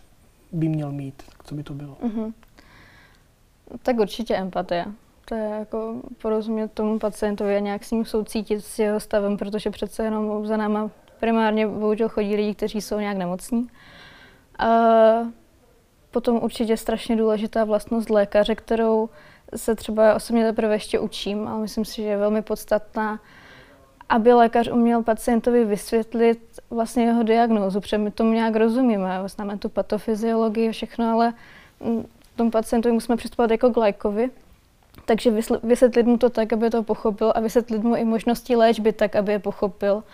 by 0.52 0.68
měl 0.68 0.92
mít, 0.92 1.22
tak 1.26 1.44
co 1.44 1.54
by 1.54 1.62
to 1.62 1.74
bylo? 1.74 1.94
Uh-huh. 1.94 2.32
Tak 3.82 3.98
určitě 3.98 4.36
empatie. 4.36 4.86
To 5.24 5.34
je 5.34 5.48
jako 5.58 5.94
porozumět 6.22 6.72
tomu 6.72 6.98
pacientovi 6.98 7.56
a 7.56 7.60
nějak 7.60 7.84
s 7.84 7.90
ním 7.90 8.04
soucítit 8.04 8.64
s 8.64 8.78
jeho 8.78 9.00
stavem, 9.00 9.36
protože 9.36 9.70
přece 9.70 10.04
jenom 10.04 10.46
za 10.46 10.56
náma 10.56 10.90
primárně 11.20 11.66
bohužel 11.66 12.08
chodí 12.08 12.36
lidi, 12.36 12.54
kteří 12.54 12.80
jsou 12.80 12.98
nějak 12.98 13.16
nemocní. 13.16 13.68
A 14.58 14.66
potom 16.10 16.36
určitě 16.42 16.76
strašně 16.76 17.16
důležitá 17.16 17.64
vlastnost 17.64 18.10
lékaře, 18.10 18.54
kterou 18.54 19.08
se 19.56 19.74
třeba 19.74 20.14
osobně 20.14 20.44
teprve 20.44 20.74
ještě 20.74 20.98
učím, 20.98 21.48
ale 21.48 21.60
myslím 21.60 21.84
si, 21.84 21.96
že 21.96 22.02
je 22.02 22.16
velmi 22.16 22.42
podstatná, 22.42 23.20
aby 24.08 24.32
lékař 24.32 24.68
uměl 24.68 25.02
pacientovi 25.02 25.64
vysvětlit 25.64 26.38
vlastně 26.70 27.04
jeho 27.04 27.22
diagnózu, 27.22 27.80
protože 27.80 27.98
my 27.98 28.10
tomu 28.10 28.32
nějak 28.32 28.56
rozumíme, 28.56 29.22
známe 29.26 29.58
tu 29.58 29.68
patofyziologii 29.68 30.68
a 30.68 30.72
všechno, 30.72 31.12
ale 31.12 31.34
mm, 31.80 32.06
tomu 32.36 32.50
pacientovi 32.50 32.92
musíme 32.92 33.16
přistupovat 33.16 33.50
jako 33.50 33.70
k 33.70 33.76
lékovi, 33.76 34.30
takže 35.04 35.30
vysvětlit 35.62 36.06
mu 36.06 36.18
to 36.18 36.30
tak, 36.30 36.52
aby 36.52 36.70
to 36.70 36.82
pochopil 36.82 37.32
a 37.34 37.40
vysvětlit 37.40 37.82
mu 37.82 37.96
i 37.96 38.04
možnosti 38.04 38.56
léčby 38.56 38.92
tak, 38.92 39.16
aby 39.16 39.32
je 39.32 39.38
pochopil. 39.38 40.04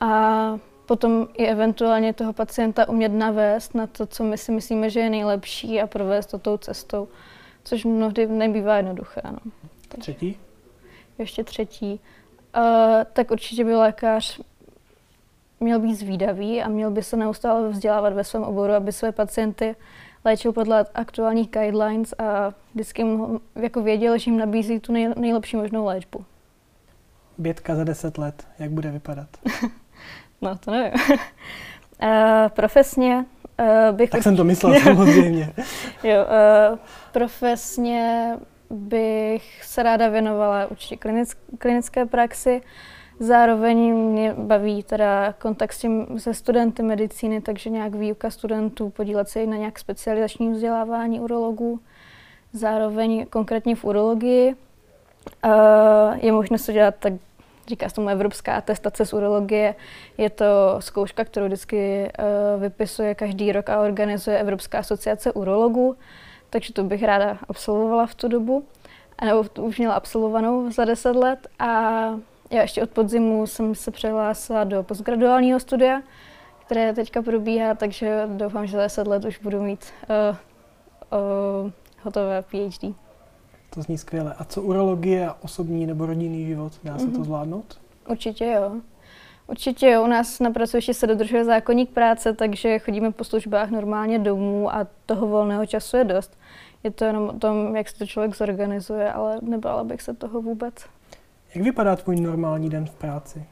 A 0.00 0.58
potom 0.86 1.28
i 1.34 1.46
eventuálně 1.46 2.12
toho 2.12 2.32
pacienta 2.32 2.88
umět 2.88 3.12
navést 3.12 3.74
na 3.74 3.86
to, 3.86 4.06
co 4.06 4.24
my 4.24 4.38
si 4.38 4.52
myslíme, 4.52 4.90
že 4.90 5.00
je 5.00 5.10
nejlepší 5.10 5.80
a 5.80 5.86
provést 5.86 6.26
to 6.26 6.38
tou 6.38 6.56
cestou, 6.56 7.08
což 7.64 7.84
mnohdy 7.84 8.26
nebývá 8.26 8.76
jednoduché. 8.76 9.20
No. 9.24 9.38
Třetí? 9.98 10.38
Ještě 11.18 11.44
třetí. 11.44 12.00
Uh, 12.56 13.04
tak 13.12 13.30
určitě 13.30 13.64
by 13.64 13.74
lékař 13.74 14.40
měl 15.60 15.80
být 15.80 15.94
zvídavý 15.94 16.62
a 16.62 16.68
měl 16.68 16.90
by 16.90 17.02
se 17.02 17.16
neustále 17.16 17.68
vzdělávat 17.68 18.12
ve 18.12 18.24
svém 18.24 18.42
oboru, 18.42 18.72
aby 18.72 18.92
své 18.92 19.12
pacienty 19.12 19.76
léčil 20.24 20.52
podle 20.52 20.86
aktuálních 20.94 21.50
guidelines 21.50 22.14
a 22.18 22.52
vždycky 22.74 23.02
jim 23.02 23.40
jako 23.54 23.82
věděl, 23.82 24.18
že 24.18 24.30
jim 24.30 24.38
nabízí 24.38 24.80
tu 24.80 24.92
nej, 24.92 25.12
nejlepší 25.16 25.56
možnou 25.56 25.84
léčbu. 25.84 26.24
Bětka 27.38 27.74
za 27.74 27.84
deset 27.84 28.18
let, 28.18 28.46
jak 28.58 28.70
bude 28.70 28.90
vypadat? 28.90 29.28
no, 30.42 30.58
to 30.58 30.70
nevím. 30.70 30.92
uh, 31.12 32.48
profesně 32.48 33.24
uh, 33.60 33.96
bych... 33.96 34.10
Tak 34.10 34.22
jsem 34.22 34.36
to 34.36 34.44
myslel 34.44 34.80
samozřejmě. 34.84 35.52
jo, 36.02 36.26
uh, 36.72 36.78
profesně 37.12 38.30
bych 38.74 39.64
se 39.64 39.82
ráda 39.82 40.08
věnovala 40.08 40.66
určitě 40.66 40.96
klinick, 40.96 41.38
klinické 41.58 42.06
praxi. 42.06 42.62
Zároveň 43.18 43.94
mě 43.94 44.34
baví 44.38 44.82
teda 44.82 45.32
kontakt 45.32 45.72
s 45.72 45.78
tím, 45.78 46.06
se 46.18 46.34
studenty 46.34 46.82
medicíny, 46.82 47.40
takže 47.40 47.70
nějak 47.70 47.94
výuka 47.94 48.30
studentů, 48.30 48.90
podílet 48.90 49.28
se 49.28 49.42
i 49.42 49.46
na 49.46 49.56
nějak 49.56 49.78
specializačním 49.78 50.52
vzdělávání 50.52 51.20
urologů. 51.20 51.80
Zároveň 52.52 53.26
konkrétně 53.26 53.76
v 53.76 53.84
urologii 53.84 54.56
je 56.14 56.32
možné 56.32 56.58
se 56.58 56.72
dělat 56.72 56.94
tak 56.98 57.12
říká 57.68 57.88
se 57.88 57.94
tomu 57.94 58.08
Evropská 58.08 58.54
atestace 58.54 59.06
z 59.06 59.12
urologie. 59.12 59.74
Je 60.18 60.30
to 60.30 60.76
zkouška, 60.78 61.24
kterou 61.24 61.46
vždycky 61.46 62.10
vypisuje 62.58 63.14
každý 63.14 63.52
rok 63.52 63.68
a 63.68 63.80
organizuje 63.80 64.38
Evropská 64.38 64.78
asociace 64.78 65.32
urologů, 65.32 65.96
takže 66.54 66.72
to 66.72 66.84
bych 66.84 67.02
ráda 67.02 67.38
absolvovala 67.48 68.06
v 68.06 68.14
tu 68.14 68.28
dobu, 68.28 68.64
nebo 69.24 69.44
už 69.62 69.78
měla 69.78 69.94
absolvovanou 69.94 70.70
za 70.70 70.84
10 70.84 71.16
let 71.16 71.48
a 71.58 71.68
já 72.50 72.62
ještě 72.62 72.82
od 72.82 72.90
podzimu 72.90 73.46
jsem 73.46 73.74
se 73.74 73.90
přihlásila 73.90 74.64
do 74.64 74.82
postgraduálního 74.82 75.60
studia, 75.60 76.02
které 76.66 76.92
teďka 76.92 77.22
probíhá, 77.22 77.74
takže 77.74 78.28
doufám, 78.36 78.66
že 78.66 78.76
za 78.76 78.82
10 78.82 79.06
let 79.06 79.24
už 79.24 79.38
budu 79.38 79.62
mít 79.62 79.84
uh, 80.30 80.36
uh, 81.64 81.70
hotové 82.02 82.42
PhD. 82.42 82.94
To 83.70 83.82
zní 83.82 83.98
skvěle. 83.98 84.34
A 84.38 84.44
co 84.44 84.62
urologie 84.62 85.28
a 85.28 85.36
osobní 85.42 85.86
nebo 85.86 86.06
rodinný 86.06 86.46
život? 86.46 86.72
Dá 86.84 86.98
se 86.98 87.04
mm-hmm. 87.04 87.10
to 87.10 87.18
mhm. 87.18 87.24
zvládnout? 87.24 87.80
Určitě 88.08 88.44
jo. 88.44 88.72
Určitě 89.46 89.90
jo. 89.90 90.04
U 90.04 90.06
nás 90.06 90.40
na 90.40 90.50
pracovišti 90.50 90.94
se 90.94 91.06
dodržuje 91.06 91.44
zákonník 91.44 91.90
práce, 91.90 92.32
takže 92.32 92.78
chodíme 92.78 93.12
po 93.12 93.24
službách 93.24 93.70
normálně 93.70 94.18
domů 94.18 94.74
a 94.74 94.86
toho 95.06 95.26
volného 95.26 95.66
času 95.66 95.96
je 95.96 96.04
dost. 96.04 96.38
Je 96.82 96.90
to 96.90 97.04
jenom 97.04 97.28
o 97.28 97.32
tom, 97.32 97.76
jak 97.76 97.88
se 97.88 97.98
to 97.98 98.06
člověk 98.06 98.36
zorganizuje, 98.36 99.12
ale 99.12 99.38
nebála 99.42 99.84
bych 99.84 100.02
se 100.02 100.14
toho 100.14 100.42
vůbec. 100.42 100.74
Jak 101.54 101.64
vypadá 101.64 101.96
tvůj 101.96 102.16
normální 102.16 102.70
den 102.70 102.86
v 102.86 102.94
práci? 102.94 103.44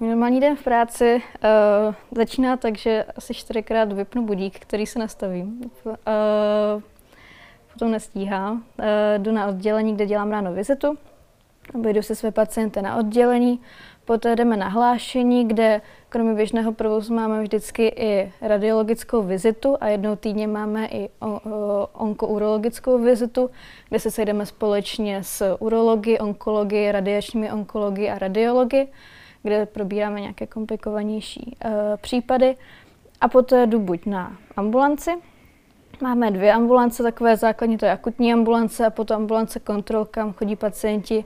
Můj 0.00 0.08
normální 0.08 0.40
den 0.40 0.56
v 0.56 0.64
práci 0.64 1.14
uh, 1.14 1.94
začíná 2.16 2.56
tak, 2.56 2.78
že 2.78 3.04
asi 3.16 3.34
čtyřikrát 3.34 3.92
vypnu 3.92 4.26
budík, 4.26 4.58
který 4.58 4.86
se 4.86 4.98
nastavím. 4.98 5.70
Uh, 5.84 5.92
potom 7.72 7.90
nestíhám. 7.90 8.64
Uh, 8.78 8.84
jdu 9.18 9.32
na 9.32 9.46
oddělení, 9.46 9.94
kde 9.94 10.06
dělám 10.06 10.30
ráno 10.30 10.52
vizitu. 10.52 10.98
Obejdu 11.74 12.02
se 12.02 12.14
své 12.14 12.30
pacienty 12.30 12.82
na 12.82 12.96
oddělení, 12.96 13.60
poté 14.04 14.36
jdeme 14.36 14.56
na 14.56 14.68
hlášení, 14.68 15.48
kde 15.48 15.80
kromě 16.08 16.34
běžného 16.34 16.72
provozu 16.72 17.14
máme 17.14 17.42
vždycky 17.42 17.86
i 17.96 18.32
radiologickou 18.40 19.22
vizitu 19.22 19.76
a 19.80 19.88
jednou 19.88 20.16
týdně 20.16 20.46
máme 20.46 20.86
i 20.86 21.08
onkourologickou 21.92 22.98
vizitu, 22.98 23.50
kde 23.88 23.98
se 23.98 24.10
sejdeme 24.10 24.46
společně 24.46 25.22
s 25.22 25.56
urologi, 25.58 26.18
onkologi, 26.18 26.92
radiačními 26.92 27.52
onkologi 27.52 28.10
a 28.10 28.18
radiologi, 28.18 28.88
kde 29.42 29.66
probíráme 29.66 30.20
nějaké 30.20 30.46
komplikovanější 30.46 31.56
uh, 31.64 31.70
případy. 31.96 32.56
A 33.20 33.28
poté 33.28 33.66
jdu 33.66 33.80
buď 33.80 34.06
na 34.06 34.36
ambulanci, 34.56 35.10
Máme 36.00 36.30
dvě 36.30 36.52
ambulance, 36.52 37.02
takové 37.02 37.36
základní, 37.36 37.78
to 37.78 37.84
je 37.84 37.92
akutní 37.92 38.32
ambulance 38.32 38.86
a 38.86 38.90
potom 38.90 39.16
ambulance 39.16 39.60
kontrol, 39.60 40.04
kam 40.04 40.32
chodí 40.32 40.56
pacienti 40.56 41.24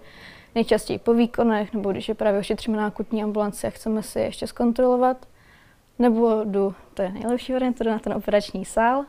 nejčastěji 0.54 0.98
po 0.98 1.14
výkonech, 1.14 1.74
nebo 1.74 1.92
když 1.92 2.08
je 2.08 2.14
právě 2.14 2.40
ošetříme 2.40 2.76
na 2.76 2.86
akutní 2.86 3.22
ambulanci 3.22 3.66
a 3.66 3.70
chceme 3.70 4.02
si 4.02 4.20
ještě 4.20 4.46
zkontrolovat, 4.46 5.26
nebo 5.98 6.40
jdu, 6.44 6.74
to 6.94 7.02
je 7.02 7.12
nejlepší 7.12 7.52
variant, 7.52 7.80
na 7.80 7.98
ten 7.98 8.12
operační 8.12 8.64
sál, 8.64 9.04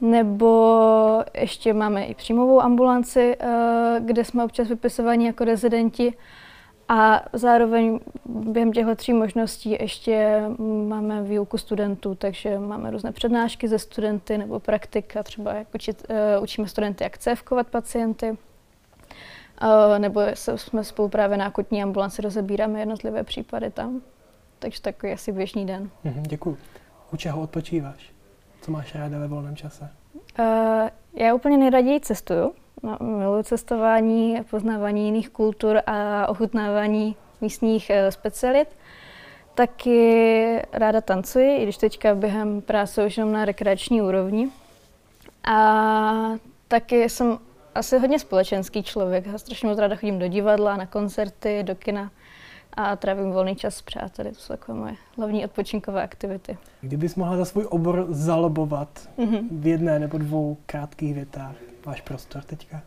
nebo 0.00 1.24
ještě 1.34 1.72
máme 1.72 2.04
i 2.04 2.14
příjmovou 2.14 2.60
ambulanci, 2.60 3.36
eh, 3.40 4.00
kde 4.00 4.24
jsme 4.24 4.44
občas 4.44 4.68
vypisovaní 4.68 5.26
jako 5.26 5.44
rezidenti 5.44 6.14
a 6.92 7.22
zároveň 7.32 8.00
během 8.24 8.72
těchto 8.72 8.94
tří 8.94 9.12
možností 9.12 9.70
ještě 9.70 10.42
máme 10.88 11.22
výuku 11.22 11.58
studentů, 11.58 12.14
takže 12.14 12.58
máme 12.58 12.90
různé 12.90 13.12
přednášky 13.12 13.68
ze 13.68 13.78
studenty 13.78 14.38
nebo 14.38 14.60
praktika, 14.60 15.22
třeba 15.22 15.54
jak 15.54 15.74
učit, 15.74 16.06
uh, 16.36 16.42
učíme 16.42 16.68
studenty, 16.68 17.04
jak 17.04 17.18
cévkovat 17.18 17.66
pacienty, 17.66 18.30
uh, 18.30 18.38
nebo 19.98 20.20
jsme 20.34 20.84
spolu 20.84 21.08
právě 21.08 21.36
na 21.36 21.46
akutní 21.46 21.82
ambulanci 21.82 22.22
rozebíráme 22.22 22.80
jednotlivé 22.80 23.24
případy 23.24 23.70
tam. 23.70 24.00
Takže 24.58 24.82
takový 24.82 25.12
asi 25.12 25.32
běžný 25.32 25.66
den. 25.66 25.90
Mhm, 26.04 26.22
děkuji. 26.22 26.58
U 27.12 27.16
čeho 27.16 27.40
odpočíváš? 27.40 28.12
Co 28.60 28.70
máš 28.70 28.94
ráda 28.94 29.18
ve 29.18 29.28
volném 29.28 29.56
čase? 29.56 29.90
Uh, 30.38 30.88
já 31.14 31.34
úplně 31.34 31.56
nejraději 31.56 32.00
cestuju. 32.00 32.54
No, 32.82 32.96
miluji 33.00 33.44
cestování, 33.44 34.40
poznávání 34.50 35.04
jiných 35.04 35.30
kultur 35.30 35.82
a 35.86 36.26
ochutnávání 36.28 37.16
místních 37.40 37.90
uh, 37.90 38.10
specialit. 38.10 38.68
Taky 39.54 40.62
ráda 40.72 41.00
tancuji, 41.00 41.56
i 41.56 41.62
když 41.62 41.76
teďka 41.76 42.14
během 42.14 42.60
práce 42.60 43.06
už 43.06 43.16
jenom 43.16 43.32
na 43.32 43.44
rekreační 43.44 44.02
úrovni. 44.02 44.48
A 45.44 46.38
taky 46.68 47.08
jsem 47.08 47.38
asi 47.74 47.98
hodně 47.98 48.18
společenský 48.18 48.82
člověk. 48.82 49.26
Já 49.26 49.38
strašně 49.38 49.68
moc 49.68 49.78
ráda 49.78 49.96
chodím 49.96 50.18
do 50.18 50.28
divadla, 50.28 50.76
na 50.76 50.86
koncerty, 50.86 51.62
do 51.62 51.74
kina 51.74 52.10
a 52.76 52.96
trávím 52.96 53.32
volný 53.32 53.56
čas 53.56 53.74
s 53.76 53.82
přáteli. 53.82 54.30
To 54.30 54.36
jsou 54.40 54.52
takové 54.52 54.78
moje 54.78 54.94
hlavní 55.16 55.44
odpočinkové 55.44 56.02
aktivity. 56.02 56.58
Kdybys 56.80 57.14
mohla 57.14 57.36
za 57.36 57.44
svůj 57.44 57.66
obor 57.68 58.06
zalobovat 58.08 59.08
mm-hmm. 59.18 59.48
v 59.50 59.66
jedné 59.66 59.98
nebo 59.98 60.18
dvou 60.18 60.56
krátkých 60.66 61.14
větách, 61.14 61.54
máš 61.86 62.00
prostor 62.00 62.42
teďka? 62.42 62.82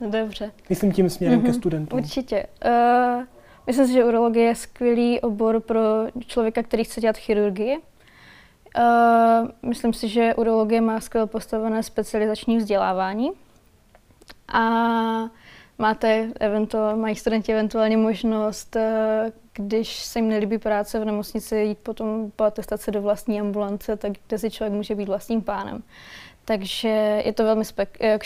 Dobře. 0.00 0.52
Myslím 0.68 0.92
tím 0.92 1.10
směrem 1.10 1.40
mm-hmm. 1.40 1.46
ke 1.46 1.52
studentům. 1.52 1.98
Určitě. 1.98 2.46
Uh, 2.66 3.24
myslím 3.66 3.86
si, 3.86 3.92
že 3.92 4.04
urologie 4.04 4.46
je 4.46 4.54
skvělý 4.54 5.20
obor 5.20 5.60
pro 5.60 5.80
člověka, 6.26 6.62
který 6.62 6.84
chce 6.84 7.00
dělat 7.00 7.16
chirurgii. 7.16 7.76
Uh, 7.76 9.48
myslím 9.68 9.92
si, 9.92 10.08
že 10.08 10.34
urologie 10.34 10.80
má 10.80 11.00
skvěle 11.00 11.26
postavené 11.26 11.82
specializační 11.82 12.56
vzdělávání 12.56 13.30
a 14.52 14.60
máte 15.78 16.28
eventuálně, 16.40 17.00
mají 17.00 17.16
studenti 17.16 17.52
eventuálně 17.52 17.96
možnost, 17.96 18.76
eh, 18.76 19.32
když 19.54 19.96
se 19.96 20.18
jim 20.18 20.28
nelíbí 20.28 20.58
práce 20.58 21.00
v 21.00 21.04
nemocnici, 21.04 21.56
jít 21.56 21.78
potom 21.78 22.30
po 22.36 22.44
atestaci 22.44 22.90
do 22.90 23.02
vlastní 23.02 23.40
ambulance, 23.40 23.96
tak 23.96 24.12
kde 24.26 24.38
si 24.38 24.50
člověk 24.50 24.72
může 24.72 24.94
být 24.94 25.08
vlastním 25.08 25.42
pánem. 25.42 25.82
Takže 26.44 27.22
je 27.24 27.32
to 27.32 27.44
velmi 27.44 27.62
spek- 27.62 27.96
eh, 28.00 28.18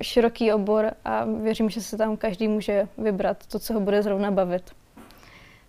široký 0.00 0.52
obor 0.52 0.90
a 1.04 1.24
věřím, 1.24 1.70
že 1.70 1.80
se 1.80 1.96
tam 1.96 2.16
každý 2.16 2.48
může 2.48 2.88
vybrat 2.98 3.46
to, 3.46 3.58
co 3.58 3.74
ho 3.74 3.80
bude 3.80 4.02
zrovna 4.02 4.30
bavit. 4.30 4.70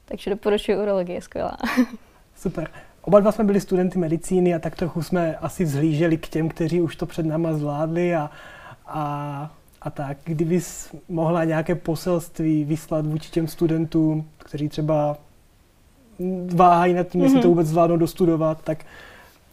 Takže 0.06 0.30
doporučuji 0.30 0.78
urologie, 0.78 1.22
skvělá. 1.22 1.58
Super. 2.36 2.70
Oba 3.02 3.20
dva 3.20 3.32
jsme 3.32 3.44
byli 3.44 3.62
studenty 3.62 4.00
medicíny 4.00 4.56
a 4.56 4.60
tak 4.60 4.76
trochu 4.76 5.02
jsme 5.02 5.38
asi 5.38 5.64
vzhlíželi 5.64 6.18
k 6.18 6.28
těm, 6.28 6.50
kteří 6.50 6.82
už 6.82 6.96
to 6.96 7.06
před 7.06 7.26
náma 7.26 7.54
zvládli 7.54 8.16
a, 8.16 8.30
a 8.88 9.52
a 9.84 9.90
tak. 9.90 10.18
Kdybys 10.24 10.96
mohla 11.10 11.44
nějaké 11.44 11.76
poselství 11.76 12.64
vyslat 12.64 13.06
vůči 13.06 13.32
těm 13.32 13.48
studentům, 13.48 14.30
kteří 14.38 14.70
třeba 14.70 15.18
váhají 16.56 16.94
nad 16.94 17.08
tím, 17.08 17.22
mm-hmm. 17.22 17.24
jestli 17.24 17.42
to 17.42 17.48
mhm. 17.48 17.50
vůbec 17.50 17.68
zvládnou 17.68 17.98
dostudovat, 17.98 18.64
tak, 18.64 18.86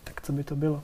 tak 0.05 0.23
co 0.23 0.33
by 0.33 0.45
to 0.45 0.57
bylo? 0.57 0.83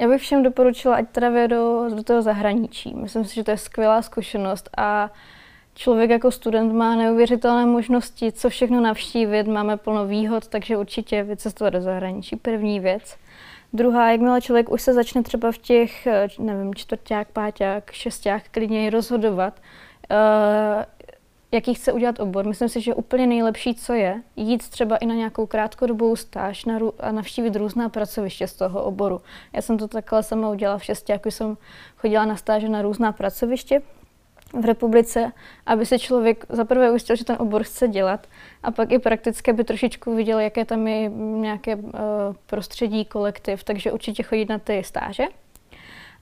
Já 0.00 0.08
bych 0.08 0.20
všem 0.20 0.42
doporučila, 0.42 0.96
ať 0.96 1.08
teda 1.08 1.28
vědou 1.28 1.94
do 1.94 2.02
toho 2.02 2.22
zahraničí. 2.22 2.94
Myslím 2.94 3.24
si, 3.24 3.34
že 3.34 3.44
to 3.44 3.50
je 3.50 3.56
skvělá 3.56 4.02
zkušenost 4.02 4.70
a 4.76 5.10
člověk 5.74 6.10
jako 6.10 6.30
student 6.30 6.72
má 6.72 6.96
neuvěřitelné 6.96 7.66
možnosti, 7.66 8.32
co 8.32 8.48
všechno 8.48 8.80
navštívit, 8.80 9.46
máme 9.46 9.76
plno 9.76 10.06
výhod, 10.06 10.48
takže 10.48 10.76
určitě 10.76 11.22
vycestovat 11.22 11.72
do 11.72 11.80
zahraničí, 11.80 12.36
první 12.36 12.80
věc. 12.80 13.16
Druhá, 13.72 14.10
jakmile 14.10 14.40
člověk 14.40 14.70
už 14.70 14.82
se 14.82 14.92
začne 14.92 15.22
třeba 15.22 15.52
v 15.52 15.58
těch, 15.58 16.08
nevím, 16.38 16.74
čtvrták, 16.74 17.28
páťák, 17.32 17.92
šesták 17.92 18.42
klidně 18.50 18.90
rozhodovat, 18.90 19.60
uh, 20.10 20.84
jaký 21.52 21.74
chce 21.74 21.92
udělat 21.92 22.20
obor. 22.20 22.46
Myslím 22.46 22.68
si, 22.68 22.80
že 22.80 22.94
úplně 22.94 23.26
nejlepší, 23.26 23.74
co 23.74 23.92
je, 23.92 24.22
jít 24.36 24.68
třeba 24.68 24.96
i 24.96 25.06
na 25.06 25.14
nějakou 25.14 25.46
krátkodobou 25.46 26.16
stáž 26.16 26.64
na, 26.64 26.78
a 26.98 27.12
navštívit 27.12 27.56
různá 27.56 27.88
pracoviště 27.88 28.46
z 28.46 28.54
toho 28.54 28.84
oboru. 28.84 29.20
Já 29.52 29.62
jsem 29.62 29.78
to 29.78 29.88
takhle 29.88 30.22
sama 30.22 30.50
udělala 30.50 30.78
v 30.78 30.84
šestáku, 30.84 31.30
jsem 31.30 31.56
chodila 31.96 32.24
na 32.24 32.36
stáže 32.36 32.68
na 32.68 32.82
různá 32.82 33.12
pracoviště 33.12 33.82
v 34.52 34.64
republice, 34.64 35.32
aby 35.66 35.86
se 35.86 35.98
člověk 35.98 36.46
zaprvé 36.48 36.90
ujistil, 36.90 37.16
že 37.16 37.24
ten 37.24 37.36
obor 37.38 37.62
chce 37.62 37.88
dělat 37.88 38.26
a 38.62 38.70
pak 38.70 38.92
i 38.92 38.98
prakticky 38.98 39.52
by 39.52 39.64
trošičku 39.64 40.16
viděl, 40.16 40.38
jaké 40.38 40.64
tam 40.64 40.88
je 40.88 41.08
nějaké 41.14 41.76
uh, 41.76 41.90
prostředí, 42.46 43.04
kolektiv, 43.04 43.64
takže 43.64 43.92
určitě 43.92 44.22
chodit 44.22 44.48
na 44.48 44.58
ty 44.58 44.84
stáže. 44.84 45.24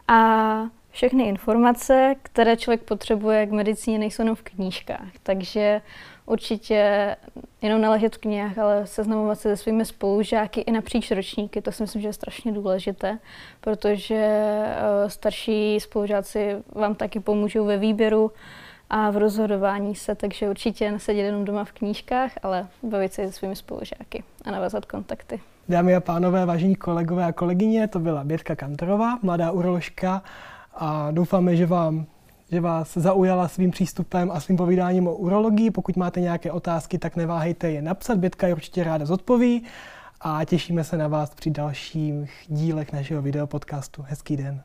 A 0.09 0.63
všechny 0.91 1.25
informace, 1.25 2.15
které 2.23 2.57
člověk 2.57 2.83
potřebuje 2.83 3.47
k 3.47 3.51
medicíně, 3.51 3.99
nejsou 3.99 4.23
jenom 4.23 4.37
v 4.37 4.43
knížkách, 4.43 5.09
takže 5.23 5.81
určitě 6.27 7.17
jenom 7.63 7.81
neležet 7.81 8.17
v 8.17 8.19
knihách, 8.19 8.59
ale 8.59 8.87
seznamovat 8.87 9.41
se 9.41 9.49
se 9.49 9.57
svými 9.57 9.85
spolužáky 9.85 10.61
i 10.61 10.73
napříč 10.73 11.11
ročníky, 11.11 11.63
to 11.63 11.73
si 11.73 11.83
myslím, 11.83 12.03
že 12.03 12.09
je 12.09 12.13
strašně 12.13 12.53
důležité, 12.53 13.19
protože 13.61 14.15
eh, 14.15 15.11
starší 15.11 15.81
spolužáci 15.81 16.57
vám 16.75 16.95
taky 16.95 17.21
pomůžou 17.21 17.65
ve 17.65 17.79
výběru 17.79 18.33
a 18.91 19.11
v 19.11 19.17
rozhodování 19.17 19.95
se, 19.95 20.15
takže 20.15 20.51
určitě 20.51 20.93
nesedět 20.93 21.23
jenom 21.23 21.45
doma 21.45 21.65
v 21.65 21.73
knížkách, 21.73 22.33
ale 22.43 22.67
bavit 22.83 23.13
se 23.13 23.27
se 23.27 23.33
svými 23.33 23.57
spolužáky 23.57 24.25
a 24.45 24.51
navázat 24.51 24.85
kontakty. 24.85 25.41
Dámy 25.69 25.95
a 25.95 26.01
pánové, 26.01 26.47
vážení 26.47 26.77
kolegové 26.77 27.25
a 27.25 27.33
kolegyně, 27.33 27.89
to 27.89 27.99
byla 27.99 28.25
Bětka 28.25 28.57
Kantorová, 28.57 29.19
mladá 29.23 29.51
uroložka 29.51 30.23
a 30.79 31.11
doufáme, 31.11 31.57
že 31.57 31.67
vám 31.67 32.07
že 32.53 32.61
vás 32.61 32.97
zaujala 32.97 33.49
svým 33.49 33.71
přístupem 33.71 34.31
a 34.31 34.41
svým 34.41 34.57
povídáním 34.57 35.09
o 35.09 35.15
urologii. 35.15 35.71
Pokud 35.71 35.97
máte 35.97 36.21
nějaké 36.21 36.53
otázky, 36.53 36.99
tak 36.99 37.17
neváhejte 37.17 37.71
je 37.71 37.83
napsat, 37.83 38.19
Bětka 38.19 38.47
je 38.47 38.55
určitě 38.55 38.85
ráda 38.85 39.07
zodpoví 39.07 39.65
a 40.21 40.45
těšíme 40.45 40.85
se 40.85 40.97
na 40.97 41.09
vás 41.09 41.35
při 41.35 41.51
dalších 41.51 42.31
dílech 42.49 42.93
našeho 42.93 43.23
videopodcastu. 43.23 44.05
Hezký 44.09 44.37
den. 44.37 44.63